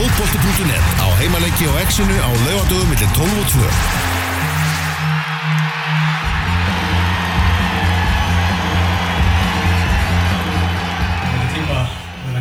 fótbolti.net 0.00 0.86
á 1.04 1.06
heimaleiki 1.20 1.66
og 1.68 1.76
exinu 1.82 2.16
á 2.24 2.30
laugadögum 2.46 2.88
millir 2.88 3.10
12 3.16 3.40
og 3.42 3.46
2. 3.52 4.20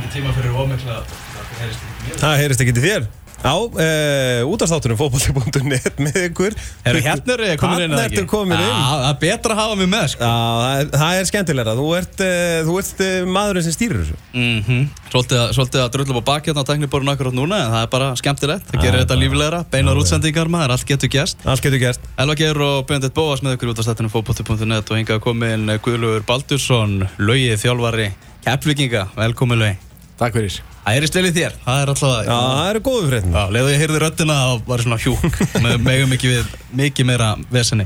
tíma 0.10 0.32
fyrir 0.34 0.56
ómikla 0.58 0.96
það 1.06 1.60
heyrist 1.62 1.84
ekki 1.86 2.06
mér 2.08 2.16
Það 2.20 2.40
heyrist 2.42 2.62
ekki 2.64 2.74
til 2.76 2.84
þér 2.84 3.04
Já, 3.40 3.54
uh, 3.56 4.52
útastáttunum 4.52 4.98
fótbolti.net 5.00 6.00
með 6.04 6.18
ykkur. 6.28 6.56
Herru, 6.84 7.02
hérna 7.06 7.38
komin 7.60 7.86
inn 7.86 7.94
Hérna 7.94 8.02
ertu 8.10 8.26
komin 8.28 8.60
inn. 8.60 8.68
Já, 8.68 8.90
það 8.90 9.06
er 9.10 9.20
betra 9.22 9.56
að 9.56 9.62
hafa 9.62 9.78
mig 9.80 9.90
með 9.94 10.08
sko. 10.14 10.28
Já, 10.28 10.34
það 10.60 10.82
er, 10.82 10.90
það 11.00 11.20
er 11.20 11.30
skemmtilega 11.30 11.76
Þú 11.80 11.88
ert, 12.00 12.24
uh, 12.26 12.58
þú 12.68 12.76
ert 12.82 13.04
uh, 13.06 13.14
maðurinn 13.38 13.68
sem 13.68 13.76
stýrir 13.78 14.04
þessu. 14.04 14.20
Mm 14.36 14.84
Svolítið 15.10 15.40
að, 15.42 15.48
svolítið 15.58 15.82
að 15.82 15.90
drulla 15.96 16.22
á 16.22 16.30
baki 16.30 16.52
hérna 16.52 16.62
á 16.62 16.70
tekniborun 16.70 17.14
akkurat 17.16 17.34
núna 17.34 17.62
en 17.64 17.72
það 17.74 17.86
er 17.86 17.90
bara 17.96 18.12
skemmtilegt. 18.20 18.70
Það 18.70 18.86
gerir 18.86 19.02
þetta 19.02 19.18
lífilegra, 19.24 19.64
beinar 19.74 20.04
útsendingar 20.04 20.52
maður, 20.54 20.76
allt 20.76 20.86
getur 20.92 21.10
gæst 21.16 21.50
Allt 21.50 21.66
getur 21.66 21.82
gæst 21.82 22.06
Elva 22.22 22.38
Geir 22.38 22.62
og 22.62 22.86
Björndett 22.86 23.18
Bóas 23.18 23.42
með 23.42 23.58
ykkur 23.58 23.74
útastáttunum 23.74 24.14
fótbolti.net 24.14 24.94
og 24.94 25.02
hingað 25.02 25.26
komin 25.26 25.66
Guðlugur 25.82 26.30
Baldursson, 26.30 27.08
Laugi 27.18 27.58
þjálfari 27.58 28.12
Keflvikinga, 28.46 29.08
velkomin 29.18 29.64
Laugi 29.66 29.89
Takk 30.20 30.36
fyrir 30.36 30.56
Það 30.84 31.16
vel 31.16 31.28
í 31.30 31.34
þér, 31.36 31.54
það 31.64 31.82
er 31.82 31.92
alltaf 31.94 32.14
Já, 32.26 32.34
það 32.36 32.70
eru 32.70 32.80
góðu 32.84 33.10
fréttin 33.10 33.36
Já, 33.36 33.44
leiðu 33.56 33.70
ég 33.72 33.84
heyrði 33.84 34.00
röddina 34.04 34.38
og 34.52 34.64
var 34.68 34.84
svona 34.84 34.98
hjúk 35.00 35.38
með 35.64 35.76
megum 35.88 36.16
ekki 36.16 36.32
við 36.34 36.50
mikið 36.76 37.08
meira 37.08 37.30
vesenni. 37.54 37.86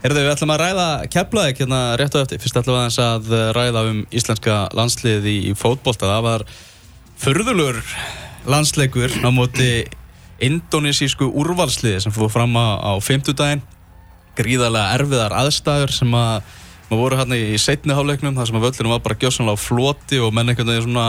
Heyrðu, 0.00 0.22
við 0.22 0.32
ætlum 0.32 0.52
að 0.54 0.62
ræða 0.62 0.86
keflaðið 1.12 1.60
hérna 1.60 1.80
rétt 2.00 2.16
á 2.16 2.22
eftir. 2.22 2.40
Fyrst 2.40 2.58
ætlum 2.60 2.76
við 2.76 2.80
aðeins 2.80 2.98
að 3.02 3.30
ræða 3.56 3.84
um 3.90 4.02
íslenska 4.20 4.58
landslið 4.76 5.28
í, 5.28 5.36
í 5.50 5.54
fótbolta. 5.58 6.08
Það 6.14 6.26
var 6.28 6.44
förðulur 7.20 7.80
landsleikur 8.46 9.16
á 9.20 9.28
móti 9.34 9.70
indonesísku 10.46 11.28
úrvalsliði 11.28 12.04
sem 12.04 12.14
fór 12.14 12.30
fram 12.32 12.56
á, 12.56 12.80
á 12.80 12.92
fimmtudaginn. 13.04 13.64
Gríðarlega 14.36 14.94
erfiðar 14.96 15.34
aðstæður 15.42 15.92
sem 15.96 16.14
að 16.16 16.54
maður 16.86 17.00
voru 17.02 17.18
hérna 17.18 17.40
í 17.40 17.56
setni 17.58 17.96
háleiknum 17.96 18.36
þar 18.36 18.48
sem 18.48 18.60
að 18.60 18.68
völlunum 18.68 18.94
var 18.94 19.02
bara 19.08 19.18
gjóðsannlega 19.18 19.58
á 19.58 19.64
floti 19.64 20.20
og 20.22 20.34
menn 20.36 20.52
einhvern 20.52 20.70
veginn 20.70 20.86
svona 20.86 21.08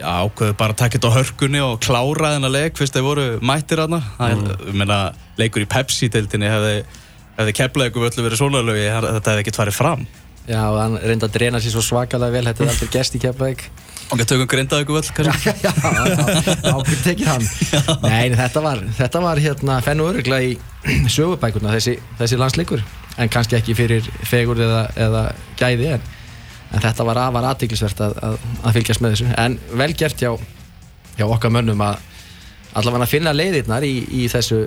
ákveðu 0.00 0.56
bara 0.58 0.74
að 0.74 0.80
taka 0.80 0.98
þetta 0.98 1.10
á 1.12 1.16
hörkunni 1.18 1.62
og 1.64 1.78
klára 1.84 2.34
þennan 2.34 2.54
leik 2.54 2.76
fyrst 2.78 2.96
þeir 2.96 3.06
voru 3.06 3.26
mættir 3.44 3.84
aðna. 3.84 4.02
Mm. 4.18 4.92
Leikur 5.38 5.64
í 5.64 5.70
Pepsi-deildinni 5.70 6.50
hefði, 6.50 6.76
hefði 7.38 7.56
keflaðið 7.60 8.02
völlu 8.02 8.26
verið 8.26 8.40
svona 8.40 8.62
lögi, 8.66 8.84
þetta 8.90 9.32
hefði 9.32 9.44
ekkert 9.44 9.60
farið 9.62 9.78
fram. 9.78 10.06
Já, 10.44 10.60
hann 10.76 10.98
reyndi 11.00 11.24
að 11.24 11.36
drena 11.38 11.60
sér 11.62 11.72
svo 11.72 11.82
svakalega 11.84 12.34
vel, 12.34 12.44
þetta 12.50 12.64
er 12.64 12.72
aldrei 12.74 12.90
gest 12.92 13.14
í 13.16 13.20
keflaðið. 13.22 13.62
Ok, 14.12 14.24
tökum 14.28 14.48
grindaðið 14.52 14.90
völl, 14.92 15.06
kannski? 15.16 15.54
já, 15.64 15.70
já, 15.72 16.56
ákveð 16.68 16.98
tekið 17.06 17.30
hann. 17.30 17.46
Nei, 18.04 18.34
þetta 18.36 18.62
var, 18.66 18.82
þetta 18.98 19.22
var 19.24 19.40
hérna 19.40 19.78
fennu 19.86 20.10
öruglega 20.10 20.50
í 20.52 21.08
sögubækurna, 21.14 21.72
þessi, 21.78 21.96
þessi 22.20 22.40
landsleikur. 22.42 22.84
En 23.16 23.32
kannski 23.32 23.56
ekki 23.56 23.76
fyrir 23.78 24.04
fegur 24.28 24.60
eða, 24.60 24.84
eða 25.00 25.24
gæði, 25.56 25.94
en 25.96 26.04
en 26.74 26.82
þetta 26.82 27.06
var 27.06 27.20
afar 27.28 27.48
aðtíklisvert 27.52 28.02
að, 28.04 28.18
að, 28.28 28.42
að 28.62 28.76
fylgjast 28.78 29.04
með 29.04 29.14
þessu. 29.14 29.30
En 29.40 29.56
vel 29.80 29.92
gert 29.98 30.20
hjá, 30.20 30.32
hjá 31.18 31.24
okkar 31.28 31.54
mönnum 31.54 31.84
að 31.84 32.02
allavega 32.74 33.08
finna 33.08 33.34
leiðirnar 33.34 33.86
í, 33.86 33.94
í 34.10 34.24
þessu, 34.32 34.64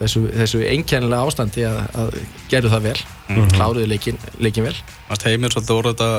þessu, 0.00 0.26
þessu 0.34 0.60
einkennilega 0.68 1.28
ástandi 1.28 1.64
að, 1.68 1.78
að 2.02 2.18
gerðu 2.50 2.74
það 2.74 2.90
vel. 2.90 2.98
Mm 3.28 3.38
-hmm. 3.38 3.54
kláruðu 3.56 3.88
leikin, 3.88 4.20
leikin 4.40 4.68
vel. 4.68 4.76
Heimir 5.24 5.52
svolítið 5.52 5.74
voru 5.78 5.94
þetta 5.94 6.10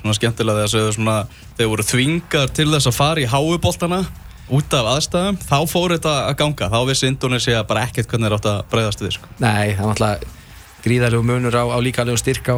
svona 0.00 0.18
skemmtilega 0.20 0.68
þegar 0.68 0.92
svona, 0.98 1.16
þeir 1.58 1.72
voru 1.72 1.88
þvingar 1.88 2.54
til 2.56 2.70
þess 2.72 2.90
að 2.90 3.00
fara 3.00 3.24
í 3.24 3.28
háuboltana 3.28 4.04
út 4.52 4.74
af 4.76 4.88
aðstæðum, 4.92 5.36
þá 5.40 5.58
fór 5.68 5.96
þetta 5.96 6.14
að 6.28 6.34
ganga. 6.36 6.68
Þá 6.68 6.80
vissi 6.88 7.08
Indonesia 7.08 7.62
bara 7.64 7.86
ekkert 7.88 8.10
hvernig 8.10 8.28
þeir 8.28 8.36
átt 8.36 8.48
að 8.50 8.64
breyðast 8.72 9.00
því 9.00 9.12
sko. 9.16 9.28
Nei, 9.40 9.72
það 9.72 9.86
var 9.86 9.94
alltaf 9.94 10.42
gríðarlegu 10.84 11.24
munur 11.24 11.56
á, 11.56 11.64
á 11.64 11.78
líkalegu 11.80 12.20
styrk 12.20 12.48
á 12.52 12.56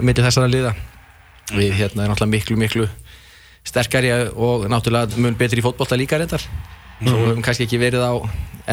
millir 0.00 0.24
þessara 0.24 0.48
liða 0.48 0.72
við 1.52 1.72
hérna 1.78 2.04
er 2.04 2.10
náttúrulega 2.12 2.34
miklu 2.36 2.56
miklu 2.56 2.88
sterkari 3.64 4.12
og 4.34 4.68
náttúrulega 4.70 5.16
mun 5.16 5.36
betri 5.38 5.62
í 5.62 5.64
fótbollta 5.64 5.96
líka 5.96 6.18
reyndar 6.18 6.42
mm 7.00 7.06
svo 7.06 7.26
hefum 7.28 7.42
kannski 7.42 7.64
ekki 7.64 7.78
verið 7.78 8.02
á 8.02 8.12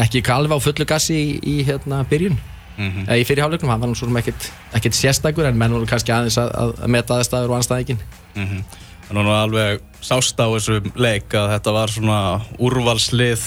ekki 0.02 0.22
kalva 0.22 0.56
á 0.58 0.60
fullu 0.60 0.84
gassi 0.84 1.14
í, 1.14 1.28
í 1.42 1.64
hérna 1.64 2.04
byrjun 2.10 2.34
mm 2.76 2.90
-hmm. 2.90 3.04
eða 3.08 3.18
í 3.20 3.24
fyrirháleiknum, 3.24 3.70
hann 3.70 3.80
var 3.80 4.18
ekkert, 4.18 4.52
ekkert 4.72 4.94
sérstakur 4.94 5.46
en 5.46 5.58
menn 5.58 5.72
voru 5.72 5.86
kannski 5.86 6.12
aðeins 6.12 6.38
að, 6.38 6.50
að 6.82 6.86
meta 6.86 7.14
aðstæður 7.14 7.50
og 7.50 7.56
anstæðingin 7.56 7.98
mm 8.34 8.44
-hmm. 8.44 8.62
Að 9.06 9.14
það 9.14 9.28
var 9.30 9.42
alveg 9.44 9.84
sást 10.06 10.40
á 10.42 10.46
þessum 10.50 10.92
leik 10.98 11.34
að 11.34 11.52
þetta 11.54 11.74
var 11.74 11.92
svona 11.94 12.18
úrvalslið 12.62 13.44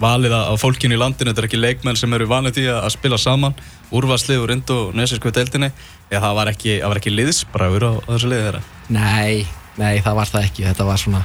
valið 0.00 0.34
á 0.34 0.54
fólkinu 0.58 0.96
í 0.96 1.00
landinu, 1.00 1.32
þetta 1.32 1.42
er 1.42 1.48
ekki 1.48 1.60
leikmenn 1.60 1.98
sem 1.98 2.14
eru 2.14 2.28
vanið 2.30 2.58
því 2.58 2.66
að 2.76 2.90
spila 2.94 3.18
saman 3.18 3.56
úrvalslið 3.94 4.42
úr 4.44 4.54
Indonesísku 4.54 5.32
deildinni 5.34 5.72
Já, 6.08 6.22
það 6.22 6.36
var 6.38 6.48
ekki, 6.48 6.74
ekki 6.80 7.10
liðsbráður 7.12 7.84
á, 7.84 7.92
á 8.00 8.08
þessu 8.14 8.30
liði 8.30 8.44
þeirra? 8.46 8.60
Nei, 8.96 9.44
nei, 9.76 9.98
það 10.04 10.14
var 10.16 10.30
það 10.30 10.46
ekki. 10.48 10.64
Þetta 10.64 10.86
var 10.88 11.00
svona, 11.02 11.20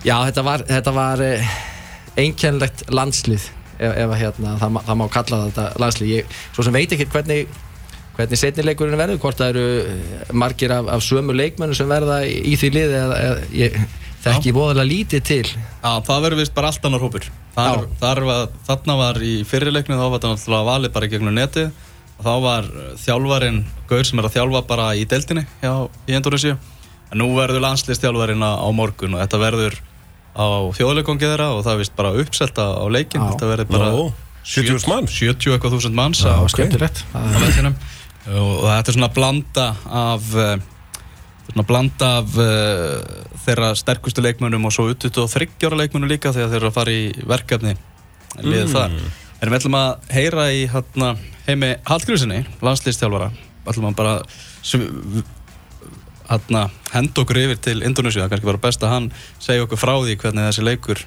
já, 0.00 0.14
þetta 0.24 0.44
var, 0.46 0.64
þetta 0.70 0.94
var 0.96 1.22
eh, 1.26 1.50
einkennlegt 2.22 2.84
landslið, 2.88 3.50
ef, 3.76 3.98
ef 4.06 4.14
hérna, 4.22 4.54
það, 4.62 4.78
það 4.86 4.98
má 5.02 5.04
kalla 5.12 5.40
þetta 5.42 5.66
landslið. 5.84 6.12
Ég, 6.14 6.38
svo 6.56 6.64
sem 6.64 6.78
veit 6.78 6.94
ekki 6.96 7.08
hvernig, 7.12 7.58
hvernig 8.18 8.40
setnileikurinn 8.40 8.98
verður, 8.98 9.20
hvort 9.22 9.38
það 9.40 9.52
eru 9.54 9.66
eh, 9.78 10.30
margir 10.34 10.74
af, 10.74 10.88
af 10.92 11.04
sömu 11.06 11.36
leikmennu 11.38 11.76
sem 11.78 11.88
verða 11.90 12.20
í, 12.26 12.36
í 12.52 12.56
því 12.58 12.70
liði, 12.74 13.02
eða, 13.02 13.18
eða, 13.24 13.50
ég 13.54 13.76
þekki 14.24 14.54
bóðarlega 14.56 14.90
lítið 14.90 15.26
til. 15.28 15.44
Já, 15.54 15.92
það 16.08 16.24
verður 16.26 16.42
vist 16.42 16.56
bara 16.56 16.72
allt 16.72 16.88
annar 16.88 17.04
hópur. 17.04 17.28
Þarna 17.58 18.96
var 18.98 19.20
í 19.22 19.36
fyrirleiknu, 19.46 19.94
þá 19.94 20.04
var 20.08 20.16
þetta 20.18 20.32
náttúrulega 20.34 20.68
valið 20.72 20.96
bara 20.98 21.10
gegnum 21.14 21.38
netið. 21.38 21.70
Og 22.18 22.26
þá 22.26 22.32
var 22.42 22.68
þjálfarin 22.98 23.60
Gaur 23.86 24.06
sem 24.08 24.18
er 24.18 24.26
að 24.26 24.34
þjálfa 24.34 24.62
bara 24.66 24.88
í 24.98 25.04
deltinni 25.06 25.44
hjá, 25.62 25.70
í 26.10 26.16
Indonési 26.18 26.50
en 27.12 27.20
nú 27.22 27.28
verður 27.36 27.62
landslistjálfarin 27.62 28.42
á 28.42 28.66
morgun 28.74 29.14
og 29.14 29.22
þetta 29.22 29.38
verður 29.40 29.76
á 30.34 30.46
þjóðleikongið 30.74 31.30
þeirra 31.30 31.46
og 31.54 31.62
það 31.62 31.76
er 31.76 31.80
vist 31.84 31.94
bara 31.94 32.10
uppselta 32.18 32.66
á 32.74 32.84
leikin 32.90 33.22
þetta 33.22 33.52
verður 33.52 33.70
bara 33.70 33.92
Nó, 33.94 34.10
70 34.42 34.90
manns. 34.90 35.14
70 35.14 35.54
eitthvað 35.54 35.76
þúsund 35.76 35.98
manns 35.98 36.24
á 36.26 36.42
skemmtilegt 36.50 37.04
og 38.28 38.66
þetta 38.66 38.92
er 38.92 38.96
svona 38.98 39.12
blanda 39.14 39.66
af 40.00 40.28
eh, 40.36 40.66
svona 41.48 41.64
blanda 41.68 42.10
af 42.18 42.34
uh, 42.36 42.98
þeirra 43.46 43.72
sterkustu 43.78 44.20
leikmönum 44.20 44.68
og 44.68 44.74
svo 44.74 44.90
utut 44.92 45.16
og 45.22 45.30
þryggjára 45.32 45.78
leikmönum 45.80 46.10
líka 46.10 46.34
þegar 46.36 46.52
þeir 46.52 46.60
eru 46.60 46.68
að 46.68 46.76
fara 46.76 46.92
í 46.92 47.04
verkefni. 47.24 47.72
Liðið 48.42 48.66
mm. 48.66 48.74
þar. 48.74 48.96
En 49.38 49.48
við 49.48 49.58
ætlum 49.60 49.78
að 49.78 50.10
heyra 50.12 50.48
í 50.52 50.64
hérna, 50.68 51.12
heimi 51.46 51.70
Hallgrísinni, 51.88 52.42
landslýstjálfara 52.60 53.30
ætlum 53.68 53.88
að 53.90 53.98
bara 53.98 54.14
hérna, 56.28 56.64
henda 56.92 57.22
okkur 57.22 57.40
yfir 57.42 57.60
til 57.64 57.78
Indonési, 57.86 58.20
það 58.20 58.34
kannski 58.34 58.50
var 58.50 58.60
best 58.62 58.84
að 58.84 58.94
hann 58.94 59.06
segja 59.42 59.64
okkur 59.64 59.80
frá 59.80 59.94
því 59.96 60.18
hvernig 60.20 60.48
þessi 60.48 60.66
leikur 60.66 61.04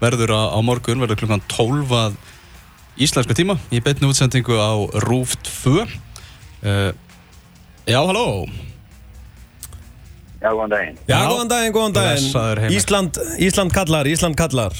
verður 0.00 0.34
á, 0.34 0.42
á 0.52 0.58
morgun, 0.64 1.02
verður 1.02 1.22
klukkan 1.22 1.44
12 1.52 1.94
að 1.96 2.18
íslensku 3.02 3.36
tíma 3.36 3.58
í 3.70 3.80
beitni 3.84 4.08
útsendingu 4.08 4.58
á 4.58 4.74
Rúf 5.06 5.36
2 5.64 5.86
uh, 6.62 6.70
eh, 6.70 6.92
Já, 7.86 8.00
halló 8.00 8.46
Já, 10.40 10.50
góðan 10.52 10.74
daginn 10.74 10.98
Já, 11.08 11.18
góðan 11.30 11.48
daginn, 11.52 11.72
góðan 11.76 11.96
daginn 11.96 12.76
Ísland, 12.76 13.20
Ísland 13.38 13.74
kallar, 13.74 14.06
Ísland 14.06 14.36
kallar 14.38 14.74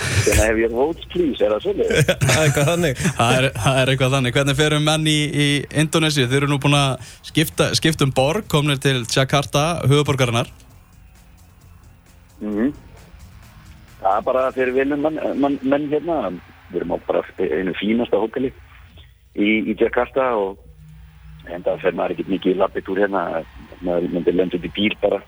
Þannig 0.00 0.44
hef 0.44 0.58
ég 0.60 0.74
votes 0.74 1.08
please, 1.10 1.42
er 1.42 1.54
það 1.54 1.64
svolítið? 1.64 2.10
það 2.22 2.34
er 2.34 2.44
eitthvað 2.44 2.68
þannig. 2.70 3.00
það, 3.02 3.32
er, 3.36 3.46
það 3.64 3.80
er 3.80 3.92
eitthvað 3.92 4.14
þannig. 4.14 4.34
Hvernig 4.36 4.58
ferum 4.60 4.86
menn 4.86 5.08
í, 5.10 5.16
í 5.26 5.48
Indonési? 5.82 6.26
Þau 6.30 6.36
eru 6.38 6.50
nú 6.50 6.58
búin 6.62 6.76
að 6.78 7.10
skipta, 7.26 7.70
skipta 7.78 8.06
um 8.06 8.14
borg, 8.14 8.46
komnir 8.50 8.78
til 8.82 9.02
Jakarta, 9.10 9.64
hugaborgarinnar. 9.90 10.52
Mm 12.40 12.54
-hmm. 12.54 12.72
Það 14.00 14.16
er 14.16 14.24
bara 14.24 14.52
fyrir 14.52 14.74
vinnum 14.78 15.02
menn, 15.02 15.20
menn, 15.40 15.58
menn 15.62 15.90
hérna. 15.90 16.20
Við 16.70 16.80
erum 16.80 16.94
á 16.94 16.98
bara 17.06 17.22
einu 17.38 17.74
fínasta 17.80 18.16
hókali 18.16 18.52
í, 19.36 19.74
Jakarta 19.78 20.30
og 20.38 20.58
enda 21.50 21.76
fer 21.82 21.96
maður 21.96 22.16
ekkert 22.16 22.32
mikið 22.34 22.54
í 22.54 22.58
lappitúr 22.60 23.02
hérna. 23.04 23.44
Maður 23.80 24.08
myndir 24.12 24.36
lendið 24.36 24.66
í 24.68 24.72
bíl 24.76 24.94
bara 25.00 25.22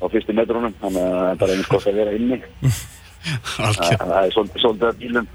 á 0.00 0.04
fyrstu 0.10 0.34
metrónum, 0.34 0.72
þannig 0.80 1.02
að 1.04 1.38
það 1.38 1.48
er 1.48 1.54
einnig 1.54 1.66
skott 1.68 1.88
að 1.88 1.98
vera 2.00 2.14
inni. 2.16 2.38
það 3.24 4.14
er 4.20 4.32
svolítið 4.34 4.88
að 4.88 4.98
bílum 5.00 5.28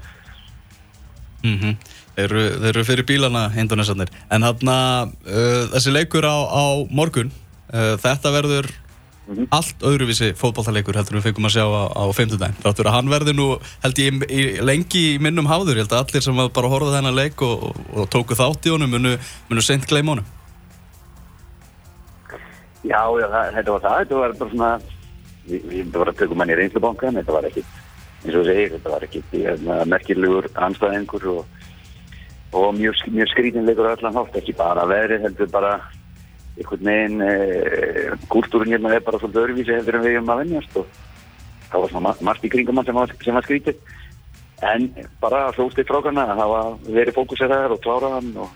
mm 1.42 1.56
-hmm. 1.58 1.76
þeir, 2.16 2.24
eru, 2.24 2.44
þeir 2.60 2.68
eru 2.68 2.84
fyrir 2.84 3.06
bílana 3.06 3.44
Indonesarnir 3.56 4.10
en 4.30 4.42
hann 4.42 4.68
uh, 4.70 5.64
þessi 5.74 5.92
leikur 5.92 6.24
á, 6.24 6.36
á 6.46 6.64
morgun 6.90 7.32
uh, 7.72 7.96
þetta 7.98 8.34
verður 8.34 8.70
mm 9.30 9.36
-hmm. 9.36 9.46
allt 9.50 9.86
öðruvísi 9.86 10.32
fótballtaleikur 10.34 10.98
heldur 10.98 11.18
við 11.18 11.26
fengum 11.28 11.46
að 11.46 11.54
sjá 11.56 11.64
á, 11.64 11.82
á 11.94 12.04
50 12.12 12.38
dæn 12.42 12.58
þáttur 12.64 12.90
að 12.90 12.96
hann 12.96 13.10
verður 13.10 13.36
nú 13.36 13.48
held 13.82 13.98
ég 13.98 14.26
í, 14.28 14.42
lengi 14.60 15.04
í 15.14 15.18
minnum 15.18 15.46
háður, 15.46 15.78
ég 15.78 15.86
held 15.86 15.92
að 15.92 16.02
allir 16.02 16.22
sem 16.22 16.36
bara 16.36 16.72
horfað 16.72 16.96
þennan 16.98 17.20
leik 17.22 17.42
og, 17.42 17.56
og, 17.70 17.76
og 17.94 18.10
tóku 18.10 18.34
þátt 18.34 18.66
í 18.66 18.74
honum 18.74 18.90
munu, 18.90 19.18
munu 19.48 19.62
sent 19.62 19.86
gleym 19.86 20.08
honum. 20.08 20.26
Já, 22.82 23.02
já 23.20 23.26
það, 23.28 23.54
þetta 23.54 23.72
var 23.72 23.80
það. 23.80 23.98
Þetta 23.98 24.16
var 24.16 24.32
bara 24.38 24.50
svona 24.50 24.70
við, 25.46 25.64
við 25.68 25.92
bara 25.94 26.16
tökum 26.16 26.42
hann 26.42 26.52
í 26.52 26.58
reynslubankan, 26.58 27.18
þetta 27.20 27.36
var 27.36 27.48
ekkit, 27.50 27.78
eins 28.24 28.36
og 28.36 28.46
segir, 28.48 28.74
þetta 28.76 28.94
var 28.94 29.06
ekkit 29.06 29.34
hérna, 29.36 29.78
merkilegur 29.90 30.48
anstæðingur 30.66 31.26
og, 31.34 31.58
og 32.56 32.68
mjög, 32.78 33.04
mjög 33.14 33.32
skrítinleikur 33.34 33.90
allan 33.90 34.20
hátt, 34.20 34.38
ekki 34.40 34.56
bara 34.58 34.86
veðrið, 34.90 35.26
heldur 35.28 35.52
bara 35.52 35.74
einhvern 36.60 36.90
veginn, 36.90 37.22
e, 37.24 38.18
kúltúrin 38.30 38.74
hérna 38.74 38.92
er 38.94 39.04
bara 39.06 39.18
svolítið 39.20 39.42
öðruvísi 39.44 39.76
heldur 39.78 39.98
en 39.98 40.04
við 40.04 40.18
erum 40.18 40.32
að 40.34 40.42
venjast 40.44 40.76
og 40.80 40.86
það 41.70 41.80
var 41.80 41.92
svona 41.94 42.04
ma- 42.08 42.26
margt 42.28 42.44
í 42.44 42.52
kringum 42.52 42.82
sem 42.84 42.94
var, 43.00 43.14
var 43.34 43.46
skrítið. 43.48 43.80
En 44.60 44.90
bara 45.22 45.46
hlóstið 45.56 45.88
frákana 45.88 46.26
að 46.28 46.42
hafa 46.42 46.62
verið 46.92 47.16
fókuseraðar 47.16 47.72
og 47.76 47.80
klára 47.80 48.12
hann 48.18 48.30
og, 48.36 48.50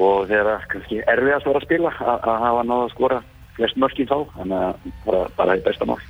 og 0.00 0.26
þegar 0.30 0.50
að 0.54 0.66
kannski 0.72 1.02
erfiðast 1.12 1.48
var 1.50 1.60
að 1.60 1.66
spila 1.68 1.92
að, 2.00 2.28
hafa 2.46 2.62
náða 2.64 2.86
að 2.88 2.92
skora 2.96 3.22
flest 3.54 3.76
mörkin 3.78 4.08
þá, 4.10 4.18
þannig 4.38 4.62
að 4.62 4.90
bara, 5.04 5.24
bara 5.36 5.54
það 5.58 5.64
besta 5.68 5.88
mál. 5.90 6.00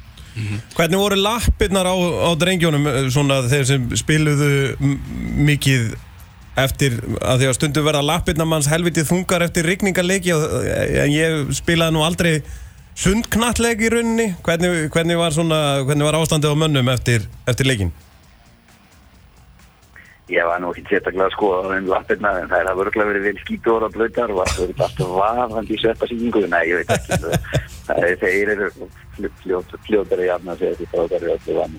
Hvernig 0.75 0.99
voru 0.99 1.19
lappirnar 1.19 1.87
á, 1.87 1.95
á 1.95 2.31
drengjónum 2.39 2.87
eh, 2.91 3.05
svona 3.15 3.43
þeir 3.51 3.67
sem 3.69 3.85
spiluðu 3.99 4.49
mikið 5.47 5.93
eftir 6.61 6.97
að 7.19 7.41
því 7.43 7.49
að 7.49 7.57
stundu 7.59 7.83
verða 7.85 8.05
lappirnar 8.07 8.47
manns 8.47 8.69
helvitið 8.71 9.09
þungar 9.11 9.45
eftir 9.49 9.67
rigningarleiki 9.67 10.35
og- 10.37 10.67
en 11.05 11.11
ég 11.11 11.51
spilaði 11.57 11.97
nú 11.97 12.05
aldrei 12.07 12.43
sundknattleik 12.95 13.81
í 13.83 13.91
rauninni. 13.91 14.35
Hvernig, 14.47 14.89
hvernig 14.95 15.19
var 15.19 15.35
svona, 15.35 15.83
hvernig 15.85 16.07
var 16.07 16.21
ástandið 16.21 16.55
á 16.55 16.57
mönnum 16.63 16.89
eftir, 16.93 17.27
eftir 17.47 17.67
leikin? 17.67 17.93
Ég 20.31 20.47
var 20.49 20.61
nú 20.63 20.71
ekki 20.73 20.87
sérstaklega 20.89 21.27
að 21.29 21.35
skoða 21.35 21.59
á 21.61 21.71
þeim 21.75 21.89
lappirna 21.91 22.31
en 22.41 22.49
það 22.49 22.61
er 22.63 22.69
að 22.71 22.79
vörglega 22.81 23.09
verið 23.11 23.27
vel 23.29 23.41
skítur 23.43 23.85
og 23.85 23.93
blöytar 23.93 24.31
og 24.33 24.47
það 24.47 24.61
verið 24.63 24.85
alltaf 24.87 25.11
vaðandi 25.19 25.75
í 25.75 25.81
sveppa 25.83 26.09
síkingu 26.09 26.47
nei, 26.49 26.63
ég 26.71 26.81
veit 26.81 26.95
ekki. 26.97 27.19
Það 27.85 28.07
er 28.09 28.15
þeir 28.23 28.53
eru 28.55 28.69
fljót, 29.43 29.75
fljótari 29.85 30.31
jafn 30.31 30.49
að 30.49 30.63
segja 30.63 30.79
því 30.79 30.87
það 30.95 31.13
er 31.19 31.27
öllu 31.35 31.57
vann 31.59 31.75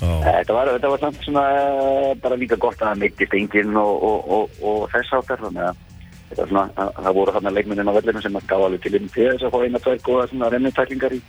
Þetta 0.00 0.54
var, 0.56 0.70
þetta 0.76 0.92
var 0.92 1.02
samt 1.02 1.24
svona 1.24 1.44
eh, 1.56 2.14
bara 2.22 2.38
líka 2.38 2.58
gott 2.60 2.82
að 2.82 3.02
meittist 3.02 3.34
enginn 3.34 3.76
og, 3.80 4.04
og, 4.08 4.30
og, 4.36 4.62
og 4.62 4.86
þess 4.92 5.14
áttar 5.18 5.42
þannig 5.42 5.66
að 5.66 5.82
þetta 6.28 6.40
var 6.42 6.52
svona, 6.52 6.64
að, 6.76 6.92
það 7.02 7.18
voru 7.18 7.34
þarna 7.36 7.54
leikmennin 7.56 7.90
á 7.90 7.96
vellinu 7.98 8.22
sem 8.24 8.38
að 8.40 8.48
gá 8.50 8.56
alveg 8.58 8.84
til 8.84 8.94
inn 8.98 9.12
til 9.14 9.28
þess 9.32 9.48
að 9.48 9.54
fá 9.54 9.58
eina 9.64 9.82
tvær 9.84 10.00
góða 10.08 10.26
svona 10.30 10.50
rennutæklingar 10.54 11.16
í, 11.16 11.20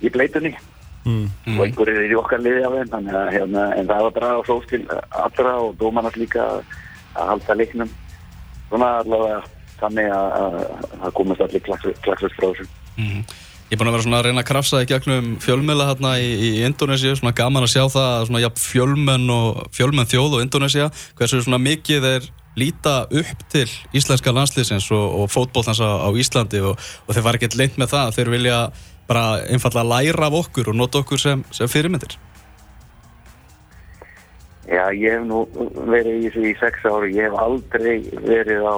í 0.00 0.12
bleitunni. 0.14 0.54
Og 1.56 1.62
einhverjir 1.64 2.02
er 2.02 2.12
í 2.12 2.18
okkar 2.20 2.42
liði 2.44 2.64
af 2.66 2.76
þannig 2.92 3.14
að 3.16 3.30
hérna, 3.32 3.62
en 3.78 3.88
það 3.88 4.02
var 4.06 4.16
bara 4.18 4.32
hlóst 4.44 4.68
til 4.72 4.82
allra 5.24 5.54
og 5.64 5.76
dómarnas 5.80 6.18
líka 6.20 6.44
að, 6.44 6.74
að 7.14 7.30
halda 7.32 7.56
leiknum. 7.56 7.92
Svona 8.68 8.90
allavega 9.00 9.42
þannig 9.78 10.10
að, 10.12 10.32
að, 10.38 10.88
að 11.00 11.14
komast 11.16 11.44
allir 11.44 11.64
klagsast 11.68 12.36
frá 12.36 12.48
þessu 12.50 12.66
Ég 13.68 13.76
er 13.76 13.82
búin 13.82 13.90
að 13.90 13.98
vera 13.98 14.04
svona 14.06 14.18
að 14.22 14.26
reyna 14.30 14.40
að 14.40 14.46
krafsa 14.48 14.78
í 14.80 14.86
gegnum 14.88 15.26
fjölmiðla 15.44 15.86
hérna 15.90 16.10
í, 16.16 16.28
í 16.40 16.50
Indonési, 16.64 17.10
svona 17.18 17.34
gaman 17.36 17.66
að 17.66 17.74
sjá 17.74 17.82
það 17.92 18.06
að 18.08 18.22
svona 18.30 18.40
jafn 18.40 18.62
fjölmenn 18.62 19.32
og 19.34 19.58
fjölmenn 19.76 20.08
þjóð 20.08 20.36
og 20.38 20.44
Indonésia, 20.46 20.86
hversu 21.18 21.40
svona 21.44 21.58
mikið 21.60 22.06
þeir 22.06 22.28
líta 22.56 22.94
upp 23.20 23.42
til 23.52 23.66
íslenska 23.92 24.32
landslýsins 24.32 24.86
og, 24.96 25.04
og 25.20 25.28
fótbollans 25.28 25.82
á, 25.84 26.00
á 26.00 26.08
Íslandi 26.16 26.62
og, 26.64 26.80
og 26.80 27.12
þeir 27.12 27.26
var 27.26 27.36
ekkert 27.36 27.58
leint 27.60 27.76
með 27.76 27.92
það, 27.92 28.14
þeir 28.16 28.30
vilja 28.38 28.62
bara 29.10 29.26
einfallega 29.52 29.84
læra 29.92 30.30
af 30.30 30.38
okkur 30.40 30.72
og 30.72 30.78
nota 30.80 31.02
okkur 31.04 31.20
sem, 31.20 31.42
sem 31.52 31.68
fyrirmyndir. 31.68 32.16
Já, 34.64 34.86
ég 34.96 35.12
hef 35.12 35.28
nú 35.28 35.44
verið 35.92 36.22
í 36.22 36.24
þessu 36.30 36.48
í 36.48 36.56
sex 36.64 36.88
ári, 36.88 37.12
ég 37.20 37.28
hef 37.28 37.36
aldrei 37.44 38.00
verið 38.24 38.64
á 38.64 38.76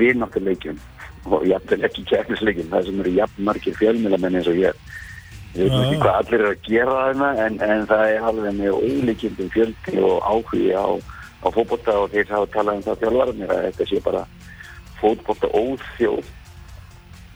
vinnáttuleikjum 0.00 0.80
og 1.28 1.46
jafnvel 1.46 1.86
ekki 1.86 2.04
kæfnisleikjum, 2.10 2.68
það 2.72 2.88
sem 2.88 3.00
eru 3.04 3.14
jafn 3.16 3.46
margir 3.46 3.78
fjölmjölamenn 3.78 4.38
eins 4.40 4.50
og 4.50 4.58
ég. 4.58 4.84
Ég 5.52 5.68
veit 5.68 5.72
nú 5.74 5.80
ekki 5.84 5.98
hvað 6.00 6.18
allir 6.18 6.40
eru 6.40 6.50
að 6.50 6.62
gera 6.66 6.98
þarna 6.98 7.30
en, 7.44 7.58
en 7.60 7.82
það 7.90 8.04
er 8.08 8.28
alveg 8.30 8.54
með 8.56 8.76
ólíkjendum 8.78 9.50
fjöldi 9.52 9.96
og 10.00 10.14
áhugi 10.24 10.70
á, 10.72 10.86
á 11.44 11.48
fótbolta 11.52 11.96
og 12.00 12.14
þeir 12.14 12.30
hafa 12.32 12.52
talað 12.54 12.78
um 12.78 12.86
það 12.86 13.02
þjálfarnir 13.02 13.52
að 13.52 13.66
þetta 13.66 13.88
sé 13.90 14.00
bara 14.06 14.22
fótbolta 15.02 15.50
óþjóð 15.52 16.30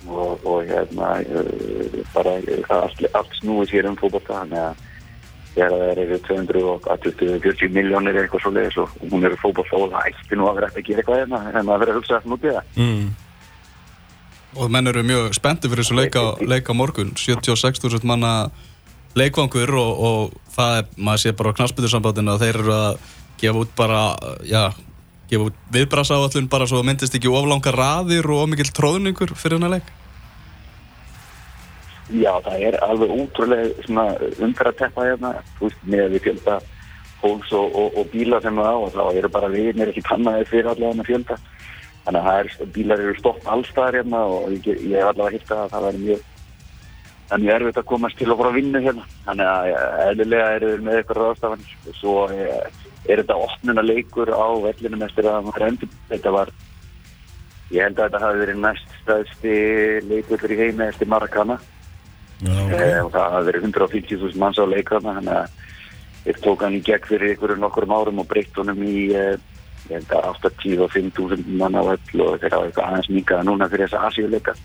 og, 0.07 0.47
og 0.47 0.65
hérna 0.71 1.13
uh, 1.21 2.01
bara 2.15 2.39
uh, 2.41 2.73
allt, 2.79 3.05
allt 3.13 3.39
snúið 3.43 3.75
sér 3.75 3.91
um 3.91 4.01
fótbolta 4.01 4.41
þannig 4.41 4.65
að 4.65 4.83
þegar 5.57 5.77
það 5.77 6.03
eru 6.07 6.19
240 6.31 7.77
miljónir 7.77 8.19
eitthvað 8.21 8.45
svo 8.45 8.53
leiðis 8.57 8.81
og 8.81 8.97
hún 9.11 9.29
eru 9.29 9.39
fótbolta 9.45 9.77
og 9.77 9.93
það 9.93 10.11
ætti 10.11 10.41
nú 10.41 10.49
að 10.49 10.59
vera 10.59 10.73
eftir 10.73 10.83
að 10.83 10.89
gera 10.89 11.05
eitthvað 11.05 11.23
hérna 11.23 11.45
en 11.53 11.63
að 11.77 11.85
vera 11.85 11.95
að 11.95 12.01
hugsa 12.01 12.25
nút 12.25 12.45
í 12.45 12.57
það. 12.57 12.75
Og 14.57 14.73
menn 14.73 14.89
eru 14.89 15.03
mjög 15.05 15.35
spenntið 15.37 15.73
fyrir 15.73 15.85
þessu 15.85 15.99
leika, 15.99 16.25
leika 16.41 16.75
morgun, 16.77 17.13
76.000 17.19 18.09
manna 18.09 18.33
leikvangur 19.17 19.73
og, 19.77 20.01
og 20.09 20.53
það 20.57 20.79
er, 20.81 20.89
maður 20.97 21.23
sé 21.23 21.33
bara 21.37 21.53
á 21.53 21.57
knastbytursambandinu 21.59 22.33
að 22.35 22.45
þeir 22.45 22.59
eru 22.63 22.75
að 22.77 22.99
gefa 23.41 23.63
út 23.63 23.75
bara, 23.77 24.01
já, 24.49 24.63
gefa 25.31 25.51
út 25.51 25.61
viðbrasáallun 25.75 26.49
bara 26.53 26.69
svo 26.69 26.81
það 26.81 26.89
myndist 26.91 27.17
ekki 27.19 27.33
oflanga 27.33 27.73
raðir 27.77 28.29
og 28.33 28.47
ómikil 28.47 28.69
tróðningur 28.77 29.35
fyrir 29.37 29.59
hennar 29.59 29.77
leik. 29.77 29.93
Já, 32.07 32.33
það 32.45 32.65
er 32.69 32.77
alveg 32.87 33.13
útrúlega 33.17 33.85
svona 33.85 34.07
umferðarteppa 34.47 35.09
hérna, 35.09 35.33
þú 35.59 35.69
veist, 35.69 35.87
með 35.91 36.13
við 36.15 36.27
fjölda 36.29 36.61
fólks 37.21 37.53
og, 37.57 37.73
og, 37.73 37.97
og 37.99 38.11
bíla 38.13 38.39
sem 38.45 38.61
það 38.61 38.69
á 38.71 38.77
og 38.77 38.93
þá 38.95 39.05
eru 39.19 39.31
bara 39.35 39.51
við, 39.51 39.73
mér 39.75 39.91
ekki 39.91 40.05
kannaði 40.07 40.47
fyrir 40.53 40.71
allavega 40.71 41.01
með 41.01 41.11
fjölda. 41.11 41.39
Þannig 42.07 42.31
að 42.31 42.41
er, 42.41 42.71
bílar 42.75 43.03
eru 43.03 43.19
stopp 43.19 43.47
allstaðar 43.51 44.01
hérna 44.01 44.23
og 44.31 44.51
ég, 44.55 44.67
ég 44.87 44.97
hef 45.01 45.11
allavega 45.11 45.37
hitt 45.37 45.53
að 45.57 45.71
það 45.73 45.87
væri 45.87 46.03
mjög, 46.05 46.25
það 47.27 47.37
er 47.37 47.45
mjög 47.45 47.57
erfitt 47.57 47.81
að 47.83 47.89
komast 47.91 48.21
til 48.21 48.31
og 48.31 48.41
frá 48.41 48.51
vinnu 48.55 48.83
hérna. 48.85 49.07
Þannig 49.27 49.53
að 49.53 49.71
eðlilega 50.07 50.51
eru 50.59 50.73
við 50.73 50.85
með 50.87 50.99
eitthvað 51.01 51.23
ráðstafan. 51.23 51.69
Svo 51.99 52.17
er, 52.31 52.83
þetta 53.07 53.41
opnuna 53.49 53.87
leikur 53.87 54.31
á 54.31 54.47
vellinum 54.69 55.07
eftir 55.09 55.31
að 55.33 55.49
maður 55.49 55.69
endur. 55.71 55.95
Þetta 56.13 56.35
var, 56.39 56.53
ég 57.75 57.89
held 57.89 57.99
að 57.99 58.05
þetta 58.05 58.25
hafi 58.27 58.45
verið 58.45 58.63
næst 58.63 59.01
stæðsti 59.03 59.57
leikur 60.13 60.45
fyrir 60.45 60.63
heimi 60.65 60.87
eftir 60.87 61.11
Maracana. 61.11 61.59
Já, 61.59 61.73
Eh, 62.47 62.99
og 63.01 63.13
það 63.15 63.33
hafi 63.33 63.47
verið 63.49 63.63
150.000 63.71 64.41
manns 64.41 64.59
á 64.61 64.65
leikana 64.69 65.15
þannig 65.17 65.37
að 65.41 65.53
þeir 66.27 66.41
tók 66.45 66.65
hann 66.67 66.77
í 66.77 66.83
gegn 66.85 67.07
fyrir 67.09 67.31
einhverjum 67.33 67.63
nokkurum 67.63 67.95
árum 67.97 68.21
og 68.21 68.29
breytt 68.29 68.59
honum 68.61 68.83
í 68.85 68.97
eh, 69.17 69.39
ég 69.87 69.99
held 69.99 70.15
að 70.17 70.29
85.000 70.43 71.59
mann 71.61 71.79
á 71.79 71.83
öll 71.83 72.23
og 72.27 72.39
þeir 72.43 72.57
hafa 72.57 72.69
eitthvað 72.69 72.87
aðeins 72.87 73.11
minkaða 73.13 73.49
núna 73.49 73.69
fyrir 73.73 73.89
þessa 73.89 74.07
Asíuleika. 74.11 74.57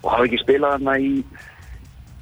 Og 0.00 0.10
hafa 0.14 0.26
ekki 0.28 0.42
spilað 0.42 0.76
hana 0.78 0.96
í 1.00 1.12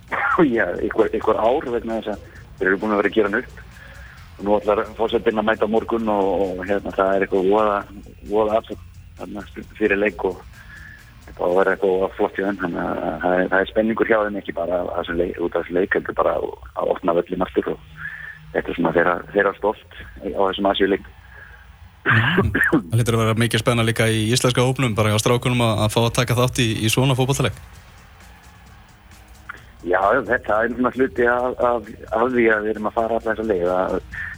einhver, 0.43 1.41
ár 1.41 1.73
vegna 1.75 1.99
þess 2.01 2.15
að 2.15 2.29
þeir 2.59 2.71
eru 2.71 2.81
búin 2.83 2.95
að 2.95 3.03
vera 3.03 3.13
að 3.13 3.19
gera 3.19 3.41
upp 3.43 3.65
og 4.39 4.45
nú 4.47 4.55
ætlar 4.55 4.85
fórsetin 4.99 5.41
að 5.41 5.49
mæta 5.49 5.67
morgun 5.67 6.11
og, 6.13 6.29
og 6.45 6.61
hérna 6.69 6.95
það 6.95 7.15
er 7.15 7.25
eitthvað 7.27 7.49
voða, 8.31 8.61
afsökk 8.61 9.73
fyrir 9.79 9.99
leik 9.99 10.25
og 10.29 10.39
þetta 11.27 11.43
á 11.43 11.47
að 11.49 11.57
vera 11.59 11.75
eitthvað 11.75 12.17
flott 12.17 12.39
í 12.39 12.45
þenn 12.47 12.61
þannig 12.63 12.83
að 12.85 13.17
það 13.25 13.39
er, 13.39 13.49
það 13.49 13.61
er 13.61 13.71
spenningur 13.73 14.11
hjá 14.11 14.19
þeim 14.25 14.41
ekki 14.41 14.57
bara 14.57 14.81
að 14.85 14.91
þessum 14.95 15.19
leik, 15.21 15.41
út 15.43 15.57
af 15.57 15.65
þessu 15.65 15.79
leik 15.79 15.97
heldur 15.99 16.19
bara 16.21 16.35
að, 16.39 16.47
að 16.79 16.93
opna 16.95 17.17
völlin 17.19 17.47
aftur 17.49 17.71
og 17.75 17.81
þetta 18.55 18.63
er 18.63 18.79
svona 18.79 18.95
þeirra, 18.97 19.17
þeirra 19.35 19.55
stolt 19.59 19.99
á 20.23 20.41
þessum 20.47 20.71
Asíuleik 20.71 21.11
Það 22.09 23.01
lítur 23.01 23.17
að 23.17 23.25
vera 23.25 23.41
mikið 23.43 23.63
spenna 23.63 23.85
líka 23.87 24.09
í 24.11 24.29
íslenska 24.33 24.65
hópnum, 24.65 24.95
bara 24.99 25.13
á 25.13 25.19
strákunum 25.21 25.65
að, 25.67 25.85
fá 25.93 26.01
að 26.05 26.15
taka 26.21 26.39
þátt 26.39 26.63
í, 26.65 26.69
í 26.85 26.93
svona 26.93 27.17
fótballleik. 27.19 27.59
Já, 29.87 30.01
þetta 30.27 30.63
er 30.65 30.73
svona 30.75 30.93
hluti 30.97 31.27
af, 31.31 31.61
af, 31.65 31.91
af 32.11 32.33
því 32.35 32.47
að 32.53 32.65
við 32.65 32.73
erum 32.75 32.89
að 32.91 32.97
fara 32.97 33.19
alltaf 33.19 33.31
þessa 33.31 33.47
leið 33.49 33.69
að, 33.73 33.93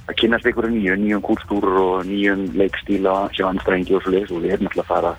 að 0.04 0.18
kynast 0.20 0.48
einhverju 0.50 0.72
nýju, 0.74 0.96
nýjum 1.00 1.24
kúlstúrur 1.26 1.78
og 1.80 2.08
nýjum 2.08 2.44
leikstíla 2.60 3.14
hjá 3.34 3.46
anstrengi 3.48 3.96
og 3.96 4.04
svo 4.04 4.12
leiðis 4.14 4.34
og 4.36 4.44
við 4.44 4.56
erum 4.56 4.70
alltaf 4.70 4.84
að 4.84 4.92
fara 4.92 5.14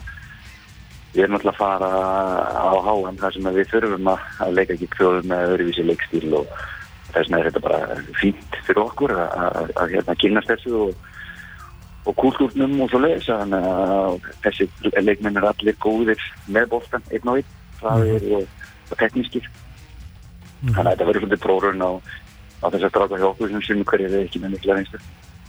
við 1.12 1.24
erum 1.26 1.38
alltaf 1.40 1.58
að 1.58 1.60
fara 1.60 1.90
á 2.54 2.72
háan 2.86 3.20
þar 3.20 3.36
sem 3.36 3.50
við 3.58 3.72
þurfum 3.74 4.12
að, 4.14 4.30
leika 4.56 4.76
ekki 4.78 4.92
kvjóðum 4.94 5.32
með 5.32 5.56
öðruvísi 5.56 5.88
leikstíl 5.88 6.30
og 6.40 6.54
þess 7.12 7.26
vegna 7.26 7.42
er 7.42 7.50
þetta 7.50 7.64
bara 7.66 7.80
fínt 8.22 8.60
fyrir 8.68 8.84
okkur 8.86 9.16
að 9.18 9.96
hérna, 9.96 10.16
kynast 10.22 10.54
þessu 10.54 10.78
og, 10.86 11.10
og 12.06 12.18
kúlstúrnum 12.18 12.80
og 12.82 12.92
svo 12.92 13.02
leiðis 13.04 13.30
þannig 13.30 13.68
að 13.72 14.30
þessi 14.46 14.68
leikmenn 15.06 15.38
er 15.38 15.50
allir 15.52 15.78
góðir 15.84 16.28
með 16.48 16.70
bóttan 16.74 17.04
einn 17.12 17.32
og 17.32 17.42
einn, 17.42 17.56
hraðir 17.82 18.28
og, 18.40 18.68
og 18.90 19.02
teknískir. 19.02 19.50
Þannig 20.62 20.82
að 20.82 20.92
þetta 20.92 21.10
verður 21.10 21.26
svolítið 21.26 21.44
prórun 21.46 21.86
á, 21.86 21.92
á 22.62 22.66
þess 22.70 22.86
að 22.86 22.94
stráka 22.94 23.22
hjá 23.22 23.28
okkur 23.32 23.54
sem 23.54 23.66
sem 23.68 23.84
hverju 23.92 24.10
er 24.10 24.24
ekki 24.26 24.42
með 24.42 24.58
mikla 24.58 24.80
reynslu. 24.80 25.02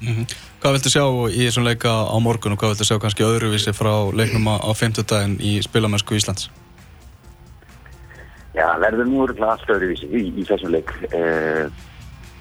Mm 0.02 0.26
Hvað 0.62 0.76
viltu 0.76 0.90
sjá 0.94 1.02
í 1.34 1.40
þessum 1.42 1.64
leika 1.66 1.90
á 1.90 2.16
morgun 2.22 2.54
og 2.54 2.60
hvað 2.60 2.76
viltu 2.76 2.84
sjá 2.86 2.98
kannski 3.02 3.24
öðruvísi 3.26 3.72
frá 3.74 4.14
leiknum 4.14 4.44
á, 4.46 4.62
á 4.62 4.70
50 4.78 5.08
daginn 5.10 5.32
í 5.42 5.56
spilamennsku 5.58 6.14
Íslands? 6.14 6.52
Já, 8.54 8.68
verður 8.78 9.08
nú 9.10 9.24
örgulega 9.24 9.56
allt 9.56 9.72
öðruvísi 9.74 10.06
í, 10.06 10.22
í 10.38 10.44
þessum 10.46 10.70
leik. 10.70 10.92
Eh, 11.10 11.66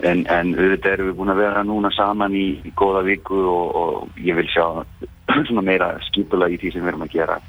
en, 0.07 0.23
en 0.31 0.53
auðvitað 0.55 0.93
erum 0.95 1.09
við 1.09 1.17
búin 1.19 1.33
að 1.33 1.41
vera 1.43 1.63
núna 1.65 1.91
saman 1.95 2.35
í, 2.37 2.45
í 2.65 2.71
góða 2.77 3.03
viku 3.07 3.39
og, 3.51 3.75
og 3.81 4.21
ég 4.21 4.37
vil 4.39 4.47
sjá 4.51 4.65
svona 5.47 5.65
meira 5.65 5.93
skipula 6.07 6.49
í 6.51 6.59
því 6.61 6.73
sem 6.73 6.85
við 6.85 6.93
erum 6.93 7.05
að 7.05 7.17
gera. 7.17 7.39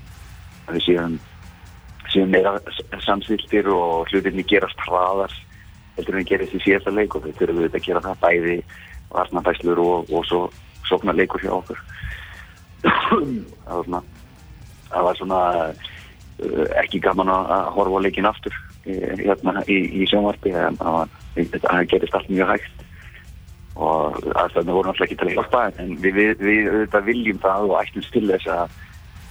Að 0.67 0.79
við 0.79 0.87
séum 0.89 1.19
séu 2.13 2.27
meira 2.29 2.57
samstiltir 3.05 3.69
og 3.73 4.11
hlutinni 4.11 4.45
gerast 4.49 4.81
hraðar 4.85 5.33
heldur 5.97 6.19
en 6.19 6.29
gerist 6.29 6.57
í 6.57 6.61
síðasta 6.65 6.93
leik 6.93 7.15
og 7.17 7.25
þau 7.25 7.37
þurfum 7.39 7.63
við 7.63 7.79
að 7.79 7.87
gera 7.87 8.05
það 8.05 8.21
bæði 8.25 8.57
varnabæslur 9.13 9.81
og, 9.83 10.13
og 10.13 10.27
svo 10.29 10.43
sóknar 10.89 11.17
leikur 11.17 11.45
hjá 11.45 11.53
okkur. 11.57 11.81
Það 13.63 13.77
var 13.77 13.87
svona 13.87 14.03
það 14.93 15.07
var 15.07 15.19
svona 15.19 15.41
uh, 15.71 16.67
ekki 16.83 17.01
gaman 17.01 17.31
að 17.33 17.69
horfa 17.77 18.03
leikin 18.05 18.29
aftur 18.29 18.57
hérna, 18.87 19.63
í, 19.71 19.79
í 20.03 20.07
sjónvarpi 20.11 20.53
það 20.53 21.85
gerist 21.91 22.17
allt 22.19 22.31
mjög 22.33 22.55
hægt. 22.55 22.87
Og 23.73 24.19
aðstæðinu 24.37 24.75
voru 24.77 24.91
náttúrulega 24.91 25.09
ekki 25.09 25.19
til 25.21 25.29
að 25.31 25.37
hjálpa 25.39 25.63
en 25.81 25.93
við, 26.03 26.17
við, 26.19 26.33
við 26.45 26.67
auðvitað 26.73 27.07
viljum 27.07 27.39
það 27.41 27.71
og 27.71 27.79
ættum 27.81 28.09
til 28.13 28.25
þess 28.29 28.51
að 28.53 28.75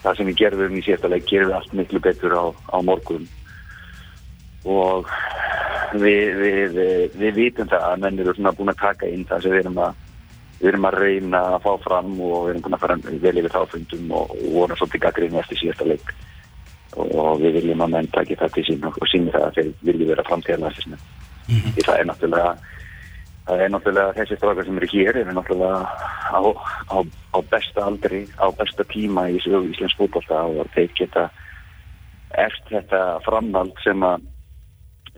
það 0.01 0.17
sem 0.17 0.29
við 0.31 0.39
gerðum 0.39 0.77
í 0.79 0.85
gerum 0.85 1.51
við 1.51 1.57
allt 1.59 1.75
miklu 1.77 2.01
betur 2.01 2.33
á, 2.33 2.45
á 2.73 2.77
morgun. 2.81 3.27
Og 4.65 5.11
við, 5.93 6.31
við, 6.39 6.57
við, 6.77 7.19
við 7.21 7.37
vitum 7.37 7.69
það 7.69 7.85
að 7.89 8.01
menn 8.05 8.23
eru 8.23 8.33
svona 8.37 8.55
búin 8.57 8.73
að 8.73 8.81
taka 8.81 9.11
inn 9.11 9.27
það 9.29 9.45
sem 9.45 9.53
við 9.53 9.63
erum 9.65 9.83
að 9.85 9.99
erum 10.61 10.85
að 10.85 10.97
reyna 11.01 11.39
að 11.55 11.63
fá 11.63 11.71
fram 11.81 12.11
og 12.21 12.35
við 12.45 12.51
erum 12.51 12.65
búin 12.65 12.75
að 12.77 12.83
fara 12.83 12.97
vel 13.01 13.37
yfir 13.41 13.53
þáfundum 13.55 14.11
og, 14.13 14.33
og 14.35 14.51
vorum 14.57 14.77
svolítið 14.77 15.03
gaggrinu 15.05 15.39
eftir 15.41 15.61
síðasta 15.61 15.87
leik 15.89 16.11
og 16.97 17.41
við 17.41 17.59
viljum 17.59 17.83
að 17.85 17.93
menn 17.95 18.11
taki 18.15 18.35
það 18.39 18.53
til 18.55 18.65
sín 18.67 18.85
og, 18.87 18.97
og 18.99 19.09
síni 19.11 19.31
það 19.31 19.47
að 19.47 19.57
þeir 19.57 19.71
vilji 19.89 20.07
vera 20.11 20.27
framtíðarlæsismenn 20.27 20.99
mm 21.01 21.55
-hmm. 21.57 21.73
því 21.75 21.85
það 21.87 21.99
er 21.99 22.07
náttúrulega 22.09 22.51
það 23.45 23.61
er 23.61 23.71
náttúrulega 23.73 24.17
þessi 24.17 24.37
strákar 24.37 24.65
sem 24.65 24.77
eru 24.77 24.89
hér 24.93 25.21
eru 25.21 25.33
náttúrulega 25.35 25.79
á, 26.31 26.41
á, 26.95 26.97
á 27.35 27.39
besta 27.51 27.85
aldri, 27.85 28.27
á 28.37 28.47
besta 28.57 28.83
tíma 28.83 29.29
í 29.29 29.39
Íslands 29.39 29.97
fútbolta 29.97 30.43
og 30.43 30.67
þeir 30.75 30.91
geta 30.95 31.29
eftir 32.31 32.77
þetta 32.79 33.19
framhald 33.25 33.73
sem 33.83 34.03
að 34.03 34.21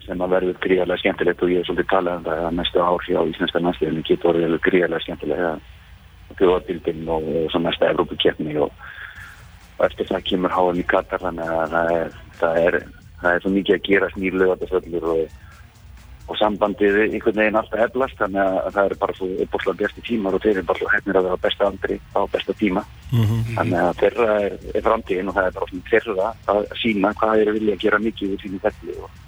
sem 0.03 0.19
að 0.19 0.33
verður 0.35 0.57
gríðarlega 0.59 0.99
skemmtilegt 0.99 1.43
og 1.43 1.51
ég 1.51 1.61
er 1.61 1.67
svolítið 1.67 1.89
talað 1.91 2.17
um 2.17 2.25
það 2.27 2.39
að 2.47 2.55
næstu 2.57 2.81
ár 2.83 3.05
hjá 3.07 3.19
Íslandska 3.29 3.59
landsliðinu 3.59 4.03
getur 4.09 4.39
alveg 4.39 4.65
gríðarlega 4.65 5.05
skemmtilega 5.05 5.51
og 6.29 6.35
þjóðabildin 6.39 7.07
og, 7.07 7.29
og 7.43 7.45
svo 7.51 7.61
næsta 7.63 7.91
Evrópukeppni 7.93 8.57
og, 8.57 8.73
og 9.77 9.85
eftir 9.87 10.09
það 10.09 10.27
kemur 10.29 10.53
háan 10.53 10.81
í 10.81 10.85
Katar 10.87 11.23
þannig 11.23 11.55
að 11.55 11.77
það 11.77 11.93
er, 11.93 12.19
það 12.41 12.59
er, 12.65 12.77
það 13.21 13.31
er 13.31 13.41
svo 13.43 13.53
mikið 13.55 13.75
að 13.77 13.87
gera 13.87 14.11
snýrlöðardasöllur 14.13 15.07
og, 15.13 15.39
og 16.23 16.39
sambandið 16.39 16.99
einhvern 17.07 17.41
veginn 17.41 17.59
alltaf 17.59 17.83
eflast 17.87 18.21
þannig 18.21 18.43
að 18.43 18.69
það 18.77 18.85
er 18.85 18.95
bara 19.03 19.17
svo 19.17 19.29
uppbúrslega 19.45 19.81
besti 19.81 20.05
tímar 20.07 20.37
og 20.37 20.45
þeir 20.45 20.55
eru 20.55 20.67
bara 20.69 20.83
svo 20.83 20.93
hefnir 20.93 21.19
að 21.19 21.27
vera 21.27 21.39
á 21.41 21.45
besta 21.47 21.67
andri 21.69 21.99
á 22.15 22.21
besta 22.35 22.57
tíma. 22.61 22.85
Þannig 23.57 23.79
að 23.81 23.99
þeirra 24.01 24.39
er, 24.45 24.57
er 24.73 24.87
framtíðin 24.87 25.29
og 25.29 25.37
það 25.37 25.49
er 25.49 25.59
bara 25.59 25.69
svona 25.73 25.91
þeirra 25.91 26.31
að 26.53 26.63
sína 26.81 27.13
hvað 27.19 27.37
þeir 27.41 27.53
vilja 27.59 27.81
gera 27.83 28.01
mikið 28.07 28.33
úr 28.37 28.45
sínum 28.45 28.63
felli 28.63 28.97
og 29.01 29.21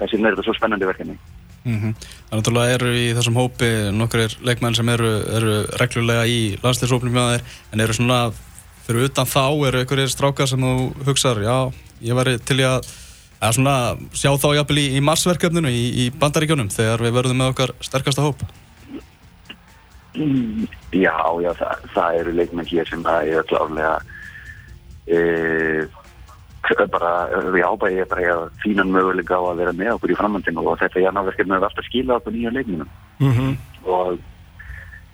þessi 0.00 0.20
er 0.20 0.34
þetta 0.34 0.48
svo 0.48 0.56
spennandi 0.56 0.88
verkefni. 0.88 1.18
Mm 1.64 1.76
Það 2.30 2.38
náttúrulega 2.38 2.74
eru 2.74 2.90
í 2.94 3.06
þessum 3.16 3.36
hópi 3.36 3.68
nokkur 3.92 4.36
leikmenn 4.46 4.74
sem 4.74 4.88
eru, 4.88 5.10
eru 5.36 5.56
reglulega 5.80 6.26
í 6.26 6.56
þeir 6.62 7.42
en 7.72 7.80
eru 7.80 7.92
svona, 7.92 8.32
fyrir 8.90 9.08
utan 9.08 9.28
þá 9.30 9.44
eru 9.70 9.82
einhverjir 9.84 10.12
strákar 10.12 10.50
sem 10.50 10.66
þú 10.66 10.88
hugsaður 11.08 11.46
já, 11.46 11.56
ég 12.10 12.18
væri 12.18 12.36
til 12.44 12.58
að 12.66 12.90
eða 13.40 13.52
svona, 13.56 13.74
sjá 14.12 14.30
þá 14.36 14.48
jafnvel 14.58 14.80
í, 14.82 14.86
í 14.98 15.04
marsverkefninu 15.04 15.70
í, 15.72 15.84
í 16.04 16.08
bandaríkjónum 16.20 16.68
þegar 16.74 17.06
við 17.06 17.14
verðum 17.16 17.40
með 17.40 17.54
okkar 17.54 17.72
sterkasta 17.80 18.26
hóp 18.26 18.42
Já, 20.90 21.14
já, 21.38 21.52
það, 21.54 21.84
það 21.94 22.16
eru 22.18 22.32
leikmenn 22.34 22.68
hér 22.68 22.88
sem 22.90 23.02
það 23.06 23.28
er 23.30 23.46
klárlega 23.46 23.92
e, 25.06 25.20
bara, 26.90 27.12
ég 27.30 28.02
er 28.02 28.10
bara 28.10 28.32
að 28.34 28.42
fínan 28.64 28.90
möguleika 28.90 29.38
á 29.38 29.42
að 29.52 29.62
vera 29.62 29.74
með 29.78 29.92
okkur 29.94 30.12
í 30.12 30.18
framhaldinu 30.18 30.64
og 30.66 30.80
þetta 30.82 31.04
jánáverkefni 31.04 31.54
er 31.56 31.68
alltaf 31.68 31.86
skilað 31.86 32.18
okkur 32.20 32.36
nýja 32.36 32.52
leikmennum 32.58 32.90
Mhm. 33.20 33.56
og 33.84 34.18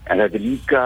en 0.06 0.20
þetta 0.22 0.38
er 0.38 0.44
líka 0.44 0.82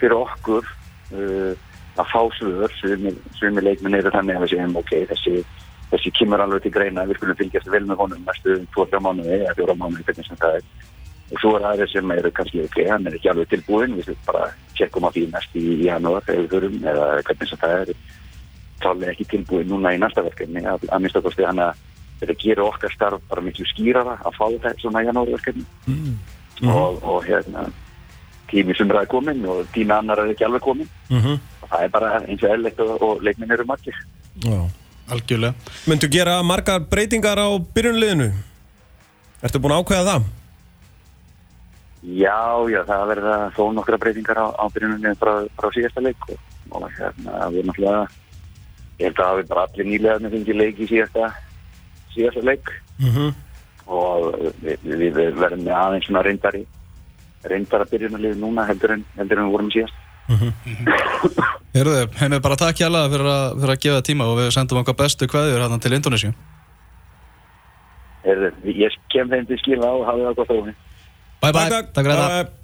fyrir 0.00 0.16
okkur 0.16 0.64
uh, 1.12 1.52
að 2.00 2.10
fá 2.12 2.20
svör. 2.38 2.74
Sem 2.80 3.60
er 3.60 3.66
leikmenn 3.66 3.98
eru 3.98 4.12
þannig 4.14 4.38
að 4.38 4.44
við 4.44 4.52
segjum 4.54 4.76
ok, 4.80 4.92
þessi, 5.12 5.44
þessi 5.92 6.12
kemur 6.18 6.44
alveg 6.44 6.66
til 6.66 6.74
greina 6.76 7.06
við 7.08 7.20
skulum 7.20 7.40
fylgjast 7.40 7.72
vel 7.72 7.84
með 7.86 8.02
honum 8.02 8.26
næstu 8.26 8.58
2-3 8.76 9.02
mánuði 9.06 9.40
eða 9.40 9.56
4 9.60 9.78
mánuði 9.80 10.06
hvernig 10.08 10.28
sem 10.28 10.42
það 10.42 10.60
er. 10.60 10.68
Og 11.26 11.40
svo 11.42 11.56
er 11.58 11.66
aðeins 11.66 11.96
sem 11.96 12.12
eru 12.14 12.30
kannski 12.34 12.62
ok, 12.62 12.76
hann 12.86 13.08
er 13.08 13.16
ekki 13.18 13.32
alveg 13.32 13.50
tilbúin 13.50 13.96
við 13.98 14.12
bara 14.28 14.44
tjekkum 14.78 15.08
á 15.08 15.10
því 15.10 15.24
næst 15.32 15.56
í 15.58 15.64
janúar 15.88 16.28
við 16.28 16.46
förum 16.52 16.76
eða 16.86 17.08
hvernig 17.26 17.50
sem 17.50 17.62
það 17.64 17.80
er. 17.80 17.96
Tálega 18.76 19.12
ekki 19.14 19.26
tilbúin 19.32 19.70
núna 19.72 19.94
í 19.96 19.98
næsta 19.98 20.22
verkefni 20.22 20.62
að, 20.68 20.84
að 20.92 21.02
minnst 21.02 21.18
að 21.18 21.42
hann 21.48 21.62
að 21.64 21.82
þetta 22.20 22.36
gerir 22.42 22.62
okkar 22.64 22.92
starf 22.94 23.24
bara 23.30 23.42
miklu 23.44 23.66
skýrara 23.72 24.14
að 24.22 24.36
fá 24.38 24.44
þetta 24.52 24.74
svona 24.80 25.02
janúarverkefni. 25.08 25.64
Og, 26.62 27.02
og 27.04 27.26
hérna 27.26 27.66
tími 28.50 28.74
sem 28.76 28.90
er 28.90 29.06
komin 29.06 29.44
og 29.46 29.66
tími 29.74 29.92
annar 29.96 30.18
er 30.24 30.32
ekki 30.34 30.44
alveg 30.46 30.62
komin 30.62 30.88
Mhm. 31.10 31.38
og 31.62 31.68
það 31.70 31.82
er 31.84 31.88
bara 31.88 32.20
eins 32.20 32.42
og 32.42 32.50
eðlegt 32.50 32.80
og, 32.80 33.02
og 33.02 33.22
leikminn 33.22 33.50
eru 33.52 33.64
margir 33.64 33.94
Já. 34.44 34.68
algjörlega 35.10 35.54
Myndu 35.86 36.08
gera 36.08 36.42
margar 36.42 36.80
breytingar 36.80 37.38
á 37.38 37.48
byrjunliðinu? 37.74 38.32
Ertu 39.42 39.58
búin 39.60 39.72
að 39.76 39.82
ákveða 39.84 40.04
það? 40.12 40.22
Já, 42.06 42.38
já, 42.70 42.80
það 42.86 43.06
verða 43.10 43.36
þó 43.56 43.62
nokkra 43.74 43.98
breytingar 43.98 44.38
á, 44.38 44.46
á 44.54 44.64
byrjunum 44.70 45.16
frá, 45.18 45.32
frá 45.58 45.68
síðasta 45.74 46.02
leik 46.04 46.20
og, 46.30 46.38
og 46.70 46.84
hérna 46.98 47.48
við 47.50 47.66
náttúrulega 47.66 48.04
ég 49.00 49.08
held 49.08 49.18
að 49.20 49.30
hafi 49.32 49.46
bara 49.50 49.64
allir 49.66 49.88
nýlega 49.90 50.20
með 50.22 50.36
fengið 50.36 50.60
leik 50.60 50.78
í 50.84 50.86
síðasta 50.92 51.32
síðasta 52.14 52.44
leik 52.46 52.70
Mhm. 52.98 53.34
og 53.86 54.38
við, 54.64 54.78
við, 54.86 55.10
við 55.18 55.34
verðum 55.36 55.64
með 55.66 55.74
aðeins 55.76 56.06
svona 56.08 56.22
reyndari 56.24 56.62
reyndara 57.52 57.86
byrjunarlið 57.90 58.36
núna 58.42 58.66
heldur 58.68 58.96
en, 58.96 59.04
heldur 59.18 59.40
en 59.42 59.48
við 59.48 59.56
vorum 59.56 59.70
síðast. 59.74 60.02
Herðu, 61.76 61.96
heimið 62.18 62.40
bara 62.42 62.58
takk 62.58 62.80
hjá 62.80 62.88
fyrir, 62.90 63.26
að- 63.30 63.56
fyrir 63.60 63.74
að 63.76 63.82
gefa 63.84 64.02
tíma 64.08 64.26
og 64.26 64.38
við 64.40 64.52
sendum 64.56 64.80
okkar 64.82 64.96
bestu 64.98 65.28
kveðjur 65.30 65.62
hérna 65.62 65.78
til 65.78 65.94
Indonésiu 65.94 66.32
Heyrðu, 68.26 68.50
ég 68.74 68.96
kem 69.12 69.30
þeim 69.30 69.46
til 69.46 69.58
skila 69.62 69.92
og 69.94 70.06
hafa 70.08 70.24
það 70.26 70.38
gott 70.40 70.50
á 70.50 70.56
mig 70.66 70.74
Bye 71.44 71.52
bye, 71.52 71.82
takk 71.94 72.06
fyrir 72.08 72.16
þetta. 72.16 72.54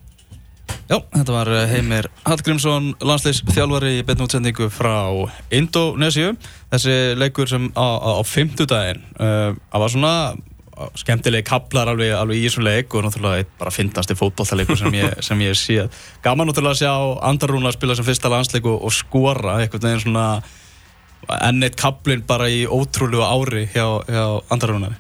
Já, 0.90 0.96
þetta 1.12 1.32
var 1.36 1.50
eh, 1.54 1.66
Heimir 1.70 2.08
Hallgrímsson, 2.26 2.88
landsleisþjálfari 3.04 3.92
í 4.00 4.04
beinu 4.08 4.26
útsendingu 4.26 4.66
frá 4.72 4.94
Indonésiu. 5.54 6.32
Þessi 6.72 6.96
leikur 7.20 7.48
sem 7.48 7.68
á, 7.78 7.86
á, 8.00 8.10
á 8.18 8.22
fimmtudaginn, 8.26 9.04
uh, 9.20 9.52
það 9.70 9.84
var 9.84 9.92
svona 9.94 10.12
uh, 10.82 10.88
skemmtileg 10.98 11.44
kaplar 11.46 11.92
alveg, 11.92 12.12
alveg 12.16 12.40
í 12.40 12.46
þessum 12.46 12.66
leik 12.66 12.94
og 12.94 13.06
náttúrulega 13.06 13.42
eitt 13.42 13.52
bara 13.60 13.74
fyndasti 13.74 14.16
fótballtaleikur 14.18 14.80
sem 14.80 14.98
ég, 14.98 15.14
sem 15.24 15.44
ég 15.44 15.56
sé. 15.58 15.86
Gaman 16.24 16.50
náttúrulega 16.50 16.76
að 16.76 16.82
sjá 16.82 17.22
Andarúna 17.28 17.72
spila 17.74 17.96
sem 17.98 18.06
fyrsta 18.06 18.32
landsleik 18.32 18.66
og, 18.68 18.82
og 18.82 18.94
skora 18.96 19.60
eitthvað 19.62 19.88
neginn 19.88 20.04
svona 20.06 20.26
enn 21.38 21.62
eitt 21.62 21.78
kaplinn 21.78 22.26
bara 22.26 22.50
í 22.50 22.64
ótrúlegu 22.66 23.22
ári 23.22 23.68
hjá, 23.70 23.86
hjá 24.08 24.26
Andarúnari. 24.52 24.98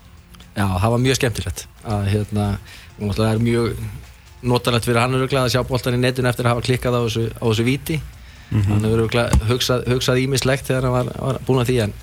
Já, 0.52 0.66
það 0.66 0.88
var 0.94 1.04
mjög 1.06 1.18
skemmtilegt 1.18 1.66
að 1.82 2.08
hérna, 2.12 2.48
og 2.98 3.06
náttúrulega 3.08 3.36
er 3.36 3.46
mjög 3.46 3.84
notalegt 4.42 4.86
fyrir 4.86 5.00
hann 5.00 5.14
að 5.16 5.52
sjá 5.54 5.62
boltan 5.66 5.96
í 5.96 6.02
netinu 6.02 6.28
eftir 6.30 6.46
að 6.46 6.56
hafa 6.56 6.66
klikkað 6.66 6.98
á 6.98 7.00
þessu, 7.06 7.24
á 7.30 7.44
þessu 7.46 7.66
víti 7.66 8.00
hann 8.52 8.84
hefur 8.84 9.04
hugsað, 9.48 9.86
hugsað 9.88 10.20
ímislegt 10.26 10.68
þegar 10.68 10.88
hann 10.88 10.94
var, 10.96 11.10
var 11.16 11.40
búin 11.46 11.62
að 11.62 11.70
því 11.70 11.76
en, 11.86 11.94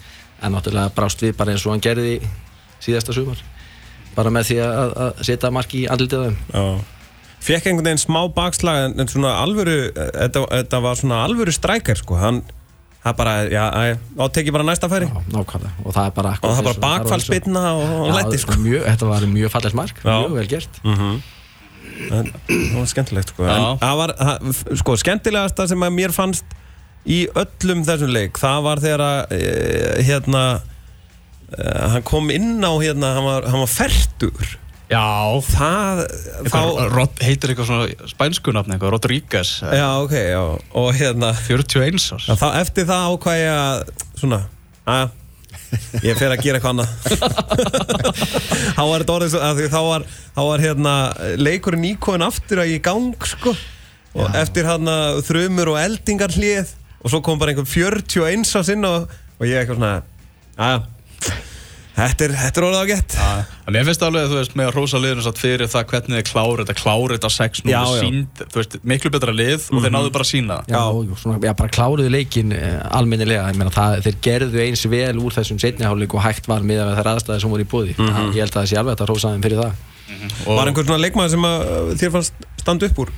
en 0.41 0.55
náttúrulega 0.55 0.93
brást 0.95 1.21
við 1.21 1.35
bara 1.37 1.53
eins 1.53 1.65
og 1.67 1.75
hann 1.75 1.83
gerði 1.83 2.15
síðasta 2.81 3.13
sumar 3.13 3.43
bara 4.19 4.35
með 4.35 4.51
því 4.51 4.61
að, 4.67 4.93
að 5.07 5.25
setja 5.31 5.51
marki 5.55 5.83
í 5.83 5.89
andlitið 5.95 6.21
á 6.21 6.25
þeim 6.27 6.39
Já. 6.53 6.87
Fekk 7.39 7.69
einhvern 7.69 7.87
veginn 7.87 8.01
smá 8.01 8.21
bakslag 8.35 8.85
en, 8.89 8.95
en 8.99 9.07
svona 9.07 9.33
alvöru, 9.39 9.75
þetta, 9.95 10.41
þetta 10.51 10.79
var 10.83 10.97
svona 10.99 11.19
alvöru 11.23 11.53
strækjar 11.55 12.01
sko, 12.01 12.17
hann, 12.19 12.41
það 12.99 13.15
bara, 13.21 13.35
já, 13.47 13.63
þá 14.19 14.23
tekið 14.35 14.55
bara 14.57 14.67
næsta 14.67 14.89
færi 14.91 15.07
Já, 15.07 15.19
nákvæmlega 15.31 15.85
og 15.85 15.95
það 15.95 16.09
er 16.09 16.15
bara 16.17 16.33
og 16.35 16.47
það 16.49 16.59
er 16.59 16.67
bara 16.67 16.83
bakfallspinna 16.83 17.65
og, 17.79 17.93
og 18.03 18.15
lætti 18.17 18.41
sko. 18.43 18.57
mjög, 18.59 18.83
Þetta 18.89 19.11
var 19.13 19.27
mjög 19.31 19.53
fallegt 19.55 19.79
mark, 19.79 20.01
Já. 20.03 20.15
mjög 20.25 20.35
vel 20.41 20.49
gert 20.51 20.81
En, 22.09 22.29
það 22.47 22.75
var 22.77 22.87
skemmtilegt 22.87 23.31
sko. 23.33 23.43
En 23.43 23.65
það 23.81 23.97
var, 23.99 24.13
það, 24.19 24.51
sko, 24.79 24.93
skemmtilegasta 25.01 25.65
sem 25.71 25.87
að 25.87 25.95
mér 25.95 26.13
fannst 26.15 26.53
í 27.09 27.21
öllum 27.39 27.81
þessum 27.87 28.11
leik 28.13 28.39
það 28.39 28.59
var 28.67 28.81
þegar 28.83 29.03
að 29.05 29.33
e, 29.35 29.39
hérna 30.07 30.43
hann 31.57 32.05
kom 32.07 32.31
inn 32.33 32.57
á 32.61 32.73
hérna, 32.81 33.13
hann 33.17 33.27
var, 33.27 33.47
hann 33.49 33.63
var 33.63 33.71
fertur 33.71 34.57
Já, 34.89 35.37
það, 35.45 35.99
eitthvað, 36.39 36.79
þá 36.89 37.21
heitir 37.21 37.51
eitthvað 37.51 37.67
svona 37.69 38.09
spænskunafn 38.09 38.73
eitthvað, 38.73 38.93
Rodríguez, 38.95 39.51
já, 39.61 39.85
ok, 40.01 40.15
já, 40.17 40.39
og 40.81 40.87
hérna 40.97 41.29
41 41.37 41.99
árs. 42.15 42.25
Þá 42.41 42.47
eftir 42.57 42.87
það 42.89 43.11
ákvað 43.11 43.37
ég 43.37 43.51
að 43.53 43.91
svona, 44.17 44.39
aðja 44.89 45.11
ég 46.01 46.17
fer 46.17 46.33
að 46.33 46.41
gera 46.41 46.57
eitthvað 46.57 46.73
annað. 46.73 46.89
Þá 48.79 48.81
var 48.81 49.03
þetta 49.03 49.15
orðið 49.15 49.33
svo 49.35 49.43
að 49.45 49.61
þá 49.69 49.79
var, 49.85 50.05
þá 50.33 50.41
var 50.47 50.63
hérna 50.65 50.93
leikurinn 51.37 51.87
íkóin 51.91 52.25
aftur 52.25 52.63
að 52.63 52.73
í 52.73 52.79
gang 52.89 53.29
sko. 53.29 53.53
Og 54.17 54.37
eftir 54.41 54.65
hérna 54.65 54.95
þrumur 55.25 55.75
og 55.75 55.81
eldingar 55.83 56.33
hlið 56.33 56.73
og 56.99 57.11
svo 57.13 57.21
kom 57.23 57.37
bara 57.39 57.53
einhver 57.53 57.69
41 57.69 58.41
á 58.57 58.61
sinn 58.65 58.87
og, 58.87 59.05
og 59.37 59.45
ég 59.45 59.61
eitthvað 59.61 59.77
svona 59.77 59.99
Já, 60.59 60.81
þetta 61.99 62.25
er, 62.25 62.33
þetta 62.39 62.61
er 62.61 62.65
orðið 62.67 62.81
ágætt. 62.85 63.15
En 63.69 63.75
Mér 63.75 63.85
finnst 63.89 64.03
alveg 64.05 64.23
að 64.25 64.31
þú 64.31 64.37
veist 64.39 64.55
með 64.57 64.69
að 64.69 64.75
rosa 64.77 65.01
liðinu 65.03 65.23
satt 65.25 65.41
fyrir 65.41 65.69
það 65.69 65.85
hvernig 65.91 66.17
þið 66.19 66.25
kláru 66.29 66.63
þetta, 66.63 66.75
kláru 66.79 67.17
þetta 67.17 67.31
6 67.35 67.61
nú 67.65 67.73
Já, 67.73 67.79
já. 67.79 67.99
sínd, 68.01 68.41
þú 68.53 68.59
veist, 68.61 68.77
miklu 68.93 69.11
betra 69.13 69.35
lið 69.35 69.67
og 69.69 69.83
þeir 69.85 69.93
náðu 69.95 70.11
bara 70.15 70.25
að 70.25 70.31
sína 70.31 70.57
það. 70.59 70.73
Já, 70.73 71.15
svona, 71.23 71.37
já, 71.45 71.53
bara 71.61 71.73
kláruðu 71.77 72.13
leikin 72.15 72.55
uh, 72.55 72.67
almennilega, 72.99 73.45
ég 73.51 73.59
meina 73.61 73.75
það, 73.75 73.99
þeir 74.07 74.19
gerðu 74.29 74.63
eins 74.65 74.85
vel 74.95 75.15
úr 75.21 75.37
þessum 75.37 75.61
setniháleik 75.61 76.17
og 76.17 76.25
hægt 76.25 76.49
var 76.49 76.65
miðað 76.65 76.91
með 76.91 77.01
þær 77.01 77.11
aðstæði 77.13 77.45
sem 77.45 77.55
voru 77.55 77.67
í 77.67 77.71
búði 77.75 77.95
ég 77.99 78.41
held 78.41 78.49
að 78.49 78.59
það 78.59 78.69
sé 78.73 78.81
alveg 78.81 78.99
að 79.05 79.11
rósa 79.13 79.33
þeim 79.35 79.45
fyrir 79.45 79.63
það. 79.63 79.87
Var 80.49 80.69
einhver 80.71 80.87
svona 80.89 81.03
leikmaður 81.03 81.35
sem 81.35 81.49
að 81.49 81.65
uh, 81.69 81.97
þér 82.01 82.15
fannst 82.17 82.47
standa 82.63 82.89
upp 82.89 83.03
úr? 83.05 83.11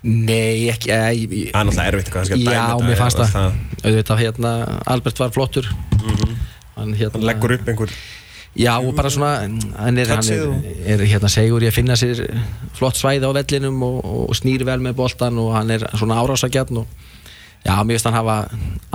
Nei, 0.00 0.70
ekki, 0.72 0.88
eh, 0.96 1.50
Það 1.52 1.60
er 1.60 1.66
náttúrulega 1.68 1.90
erfitt 1.90 2.14
að 2.16 2.46
já, 2.48 2.62
mér 2.80 2.96
fannst 2.96 3.20
það. 3.20 3.58
auðvitað 3.84 4.22
hérna, 4.24 4.52
Albert 4.88 5.20
var 5.20 5.34
flottur 5.36 5.68
hann 6.80 6.96
hérna 6.96 7.18
Hann 7.18 7.28
leggur 7.28 7.54
upp 7.58 7.70
einhver 7.70 7.94
Já, 8.58 8.72
og 8.82 8.96
bara 8.98 9.10
svona, 9.14 9.44
hann 9.78 9.98
er, 10.02 10.08
hann 10.10 10.26
er, 10.26 10.48
er 10.96 11.02
hérna 11.06 11.28
segur 11.30 11.62
í 11.62 11.68
að 11.68 11.76
finna 11.76 11.94
sér 11.94 12.24
flott 12.74 12.98
svæði 12.98 13.28
á 13.28 13.32
vellinum 13.36 13.78
og, 13.86 14.00
og 14.02 14.34
snýr 14.34 14.64
vel 14.66 14.80
með 14.82 14.96
boltan 14.98 15.38
og 15.38 15.52
hann 15.54 15.70
er 15.70 15.84
svona 15.94 16.18
árásagjarn 16.18 16.80
og 16.82 16.88
já, 17.62 17.76
mér 17.84 17.94
finnst 17.94 18.08
hann 18.08 18.18
hafa 18.18 18.36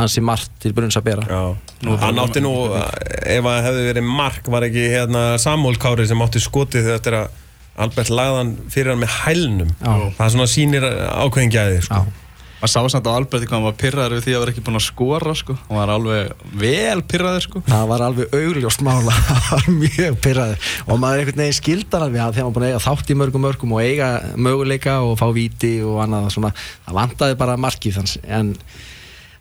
ansi 0.04 0.24
margt 0.25 0.51
til 0.60 0.74
brunns 0.75 1.00
að 1.00 1.08
bera. 1.08 1.24
Já, 1.30 1.96
hann 2.04 2.20
átti 2.20 2.44
nú, 2.44 2.51
ef 2.75 3.48
það 3.48 3.62
hefði 3.70 3.88
verið 3.94 4.12
mark, 4.20 4.51
var 4.51 4.68
ekki 4.68 4.86
hérna 4.92 5.24
Samúl 5.42 5.80
Kári 5.80 6.08
sem 6.10 6.27
átti 6.27 6.44
skotið 6.44 6.92
eftir 6.98 7.20
að 7.22 7.42
Albert 7.86 8.12
lagðan 8.12 8.54
fyrir 8.72 8.94
hann 8.94 9.01
með 9.04 9.15
hælnum. 9.24 9.72
Já. 9.80 9.96
Það 10.20 10.36
svona 10.36 10.51
sýnir 10.51 10.86
ákveðin 10.92 11.56
gæði, 11.56 11.82
sko. 11.88 12.04
Já, 12.04 12.25
Maður 12.65 12.89
sá 12.89 12.95
samt 12.95 13.05
á 13.05 13.13
Alberti 13.13 13.45
hvað 13.45 13.60
hann 13.60 13.65
var 13.67 13.75
pyrraður 13.77 14.13
við 14.15 14.24
því 14.25 14.34
að 14.34 14.39
vera 14.41 14.51
ekki 14.55 14.62
búinn 14.65 14.79
að 14.79 14.84
skora 14.88 15.34
sko. 15.38 15.53
Hann 15.67 15.77
var 15.77 15.89
alveg 15.93 16.45
vel 16.57 17.01
pyrraður 17.05 17.43
sko. 17.45 17.60
það 17.67 17.84
var 17.91 18.03
alveg 18.05 18.31
augljóst 18.34 18.81
mála, 18.86 19.17
það 19.27 19.43
var 19.51 19.67
mjög 19.75 20.15
pyrraður 20.25 20.72
og 20.88 21.01
maður 21.03 21.22
einhvern 21.22 21.41
veginn 21.43 21.57
skildar 21.60 22.05
alveg 22.07 22.24
að 22.24 22.31
þegar 22.39 22.48
maður 22.48 22.55
búin 22.55 22.65
að 22.65 22.72
eiga 22.72 22.81
þátt 22.88 23.12
í 23.13 23.17
mörgum 23.19 23.43
mörgum 23.45 23.75
og 23.75 23.84
eiga 23.86 24.07
möguleika 24.48 24.95
og 25.05 25.13
fá 25.19 25.27
víti 25.36 25.72
og 25.86 26.00
annað 26.07 26.31
svona, 26.34 26.51
það 26.88 26.98
vantaði 26.98 27.38
bara 27.43 27.57
markið 27.67 28.00
hans 28.01 28.15
en 28.25 28.50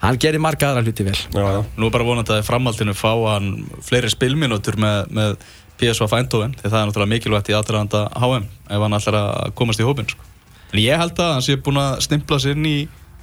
hann 0.05 0.21
gerir 0.21 0.45
marga 0.45 0.69
aðra 0.69 0.85
hluti 0.85 1.07
vel. 1.07 1.17
Já, 1.17 1.47
já. 1.49 1.61
Nú 1.81 1.89
er 1.89 1.95
bara 1.97 2.09
vonandi 2.11 2.35
að 2.35 2.43
í 2.43 2.49
framhaldinu 2.51 2.97
fá 2.99 3.13
hann 3.31 3.49
fleiri 3.89 4.11
spilminútur 4.13 4.77
með, 4.77 5.09
með 5.17 5.39
PSV 5.81 6.13
Eindhoven 6.13 6.53
því 6.61 6.69
það 6.69 6.77
er 6.83 6.93
náttúrulega 6.93 7.13
mikilvægt 7.15 7.49
í 7.49 7.57
aðdraðanda 7.57 8.05
HM 8.21 8.45
ef 8.69 8.85
hann 8.85 8.99
ætlar 9.01 9.19
að 9.23 9.57
komast 9.57 9.81
í 9.81 9.89
hópin 9.89 10.13
sko. 10.13 10.29
En 10.75 10.83
ég 10.83 11.01
held 11.01 11.17
að 11.23 11.33
hann 11.39 11.47
sé 11.47 11.57
búinn 11.57 11.81
að 11.81 11.97
stimpla 12.05 12.37
sér 12.43 12.59
inn 12.59 12.69
í 12.69 12.77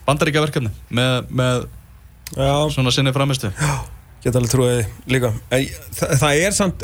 bandaríkjaverkefni 0.08 0.72
með, 0.98 1.32
með 1.42 1.66
Já, 2.32 2.54
svona 2.72 2.92
sinni 2.96 3.12
framistu. 3.16 3.50
geta 4.24 4.40
alveg 4.40 4.52
trúið 4.54 4.82
líka. 5.12 5.34
En 5.52 5.66
það, 5.98 6.32
er 6.46 6.54
samt, 6.56 6.84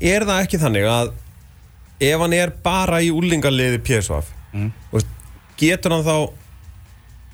er 0.00 0.24
það 0.26 0.40
ekki 0.42 0.58
þannig 0.62 0.88
að 0.90 1.12
ef 2.06 2.20
hann 2.24 2.34
er 2.36 2.52
bara 2.64 2.98
í 3.04 3.12
úlingaliði 3.14 3.78
PSV, 3.86 4.22
Mm. 4.56 4.70
mm. 4.92 5.02
getur 5.60 5.92
hann 5.92 6.04
þá 6.06 6.14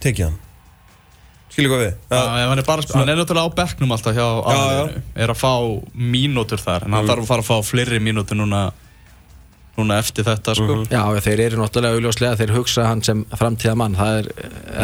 tekið 0.02 0.24
hann? 0.26 0.38
Skilur 1.52 1.70
hvað 1.74 1.82
við? 1.84 1.92
Já, 2.10 2.20
ef 2.42 2.48
hann 2.50 2.58
er 2.62 2.66
bara, 2.66 2.84
hann 2.96 3.10
er 3.12 3.18
náttúrulega 3.20 3.46
á 3.52 3.56
bekknum 3.60 3.90
alltaf 3.94 4.14
hjá 4.16 4.24
já. 4.24 4.52
aðeinu, 4.52 5.02
er 5.22 5.32
að 5.34 5.38
fá 5.42 5.52
mínútur 5.94 6.62
þar, 6.62 6.86
en 6.88 6.96
hann 6.96 7.10
þarf 7.10 7.22
að 7.26 7.28
fara 7.28 7.44
að 7.44 7.50
fá 7.50 7.68
fleiri 7.68 8.00
mínútur 8.02 8.38
núna, 8.40 8.62
núna 9.78 9.98
eftir 10.02 10.26
þetta, 10.26 10.54
sko. 10.58 10.78
Já, 10.90 11.00
já, 11.00 11.20
þeir 11.24 11.42
eru 11.46 11.60
náttúrulega 11.62 11.98
augljóslega, 11.98 12.38
þeir 12.40 12.54
hugsa 12.58 12.86
hann 12.90 13.02
sem 13.06 13.24
framtíða 13.32 13.74
mann, 13.80 13.96
það 13.96 14.20
er, 14.20 14.30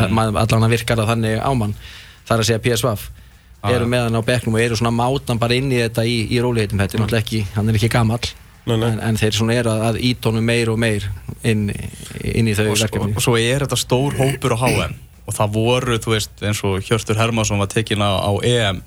mm. 0.08 0.20
allan 0.40 0.66
að 0.66 0.74
virkar 0.76 1.02
að 1.02 1.10
þannig 1.12 1.40
á 1.44 1.50
mann, 1.60 1.74
það 2.24 2.34
er 2.34 2.44
að 2.44 2.50
segja 2.50 2.62
PSV, 2.64 3.08
eru 3.68 3.88
já. 3.88 3.90
með 3.94 4.06
hann 4.06 4.20
á 4.20 4.28
bekknum 4.30 4.56
og 4.56 4.62
eru 4.64 4.78
svona 4.80 4.94
mátan 4.96 5.40
bara 5.40 5.58
inn 5.58 5.72
í 5.72 5.80
þetta 5.82 6.06
í, 6.08 6.20
í 6.32 6.40
róliðeitum, 6.44 6.80
þetta 6.80 6.96
er 6.96 7.04
náttúrulega 7.04 7.26
ekki, 7.26 7.42
hann 7.56 7.68
er 7.68 7.80
ekki 7.80 7.90
gamall, 7.92 8.30
Nei, 8.68 8.76
nei. 8.76 8.86
en, 8.90 9.02
en 9.10 9.18
þeir 9.20 9.36
svona 9.36 9.58
eru 9.58 9.72
að, 9.72 9.84
að 9.90 10.00
ítónu 10.08 10.40
meir 10.44 10.72
og 10.72 10.80
meir 10.80 11.04
inn, 11.42 11.68
inn 12.24 12.48
í 12.48 12.56
þau 12.56 12.66
og, 12.66 12.72
og, 12.74 12.80
verkefni. 12.84 13.14
og 13.16 13.24
svo 13.24 13.36
er 13.40 13.64
þetta 13.64 13.78
stór 13.80 14.16
hópur 14.18 14.56
á 14.56 14.58
HM 14.64 14.96
og 15.28 15.36
það 15.36 15.52
voru, 15.52 15.98
þú 16.00 16.14
veist, 16.14 16.32
eins 16.40 16.60
og 16.64 16.80
Hjörtur 16.84 17.18
Hermansson 17.20 17.60
var 17.60 17.68
tekinn 17.72 18.00
á, 18.00 18.16
á 18.16 18.32
EM 18.44 18.80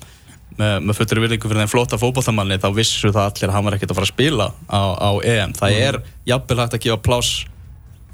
með, 0.58 0.74
með 0.88 0.98
fullur 1.00 1.22
virðingu 1.24 1.48
fyrir 1.50 1.62
þeim 1.64 1.72
flotta 1.72 1.98
fótballtamanni 2.00 2.58
þá 2.62 2.68
vissu 2.76 3.10
það 3.14 3.24
allir 3.30 3.48
að 3.50 3.56
hann 3.56 3.66
var 3.68 3.76
ekkert 3.78 3.94
að 3.94 3.98
fara 4.00 4.08
að 4.08 4.14
spila 4.14 4.46
á, 4.68 4.80
á 4.98 5.10
EM. 5.24 5.56
Það 5.58 5.78
er 5.88 5.98
jafnvel 6.28 6.60
hægt 6.62 6.76
að 6.78 6.84
gefa 6.86 7.00
pláss 7.08 7.32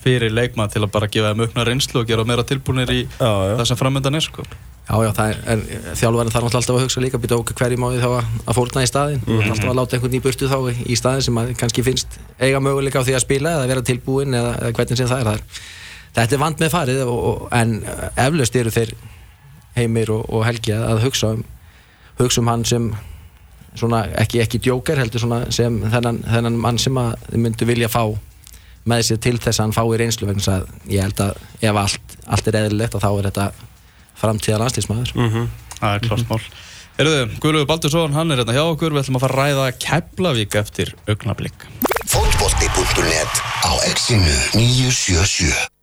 fyrir 0.04 0.30
leikmann 0.32 0.70
til 0.70 0.84
að 0.84 0.92
bara 0.94 1.10
gefa 1.10 1.32
þeim 1.34 1.44
aukna 1.46 1.64
reynslu 1.66 2.02
og 2.02 2.08
gera 2.08 2.24
meira 2.28 2.44
tilbúinir 2.46 2.92
í 2.94 3.00
Já, 3.18 3.30
já. 3.50 3.54
það 3.58 3.64
sem 3.72 3.80
framöndan 3.80 4.18
er 4.20 4.24
sko. 4.28 4.44
Já, 4.88 4.94
já, 5.04 5.10
er, 5.52 5.62
þjálfærin 6.00 6.30
þarf 6.32 6.46
alltaf 6.48 6.70
að 6.72 6.84
hugsa 6.86 7.02
líka, 7.04 7.18
býta 7.20 7.36
okkur 7.36 7.58
hverjum 7.58 7.82
á 7.84 7.88
því 7.92 7.98
þá 8.00 8.08
að, 8.14 8.54
fórna 8.56 8.84
í 8.86 8.88
staðin, 8.88 9.20
Mhm. 9.26 9.50
alltaf 9.50 9.68
að 9.68 9.76
láta 9.76 9.98
einhvern 9.98 10.16
í 10.16 10.20
burtu 10.24 10.48
þá 10.48 10.56
í 10.88 10.96
staðin 10.96 11.26
sem 11.26 11.40
kannski 11.60 11.84
finnst 11.84 12.16
eiga 12.40 12.62
möguleika 12.62 13.02
á 13.02 13.04
því 13.04 13.18
að 13.18 13.24
spila 13.26 13.52
eða 13.58 13.66
vera 13.68 13.82
tilbúin 13.84 14.32
eða, 14.38 14.54
eða 14.62 14.72
hvernig 14.78 14.96
sem 14.96 15.10
það 15.10 15.20
er. 15.20 15.28
Það 15.28 15.34
er 15.36 15.42
þetta 16.22 16.32
er 16.38 16.42
vand 16.46 16.62
með 16.64 16.72
farið 16.72 17.02
og, 17.04 17.18
og, 17.28 17.48
en 17.52 17.74
eflaust 18.16 18.56
eru 18.56 18.70
þeir 18.78 18.94
heimir 19.76 20.10
og, 20.14 20.24
og 20.32 20.46
Helgi 20.48 20.72
að 20.72 21.02
hugsa 21.04 21.34
um 21.36 21.44
hugsa 22.18 22.42
um 22.42 22.50
hann 22.50 22.64
sem 22.68 22.88
svona 23.78 24.04
ekki, 24.18 24.40
ekki 24.42 24.60
djókar 24.64 24.98
heldur 24.98 25.22
svona 25.22 25.44
sem 25.54 25.80
þennan, 25.92 26.22
þennan 26.26 26.58
mann 26.58 26.80
sem 26.82 26.96
að 26.98 27.14
þið 27.28 27.44
myndu 27.44 27.68
vilja 27.68 27.90
fá 27.92 28.02
með 28.88 29.04
sér 29.06 29.20
til 29.22 29.36
þess 29.38 29.58
að 29.60 29.64
hann 29.66 29.76
fái 29.76 29.98
reynslu 30.00 30.28
vegna 30.28 30.54
að 30.56 30.68
ég 30.90 31.04
held 31.04 31.20
að 31.20 31.42
ef 31.60 31.80
allt, 31.84 32.16
allt 32.26 32.48
er 32.48 32.60
eðlilegt 32.62 32.98
þá 32.98 33.10
er 33.10 33.30
þetta 33.30 33.48
framtíða 34.18 34.62
landslýsmaður 34.64 35.12
Það 35.78 35.94
er 35.94 36.06
klart 36.08 36.28
mál. 36.30 36.40
Herruðu, 36.98 37.26
Guðlúður 37.38 37.68
Baldursson, 37.70 38.14
hann 38.16 38.34
er 38.34 38.40
hérna 38.42 38.56
hjá 38.56 38.64
okkur, 38.64 38.90
við 38.96 39.04
ætlum 39.04 39.20
að 39.20 39.26
fara 39.28 39.34
að 39.36 39.52
ræða 39.52 39.66
Keflavík 39.84 40.58
eftir 40.58 40.94
augnablík. 41.06 41.68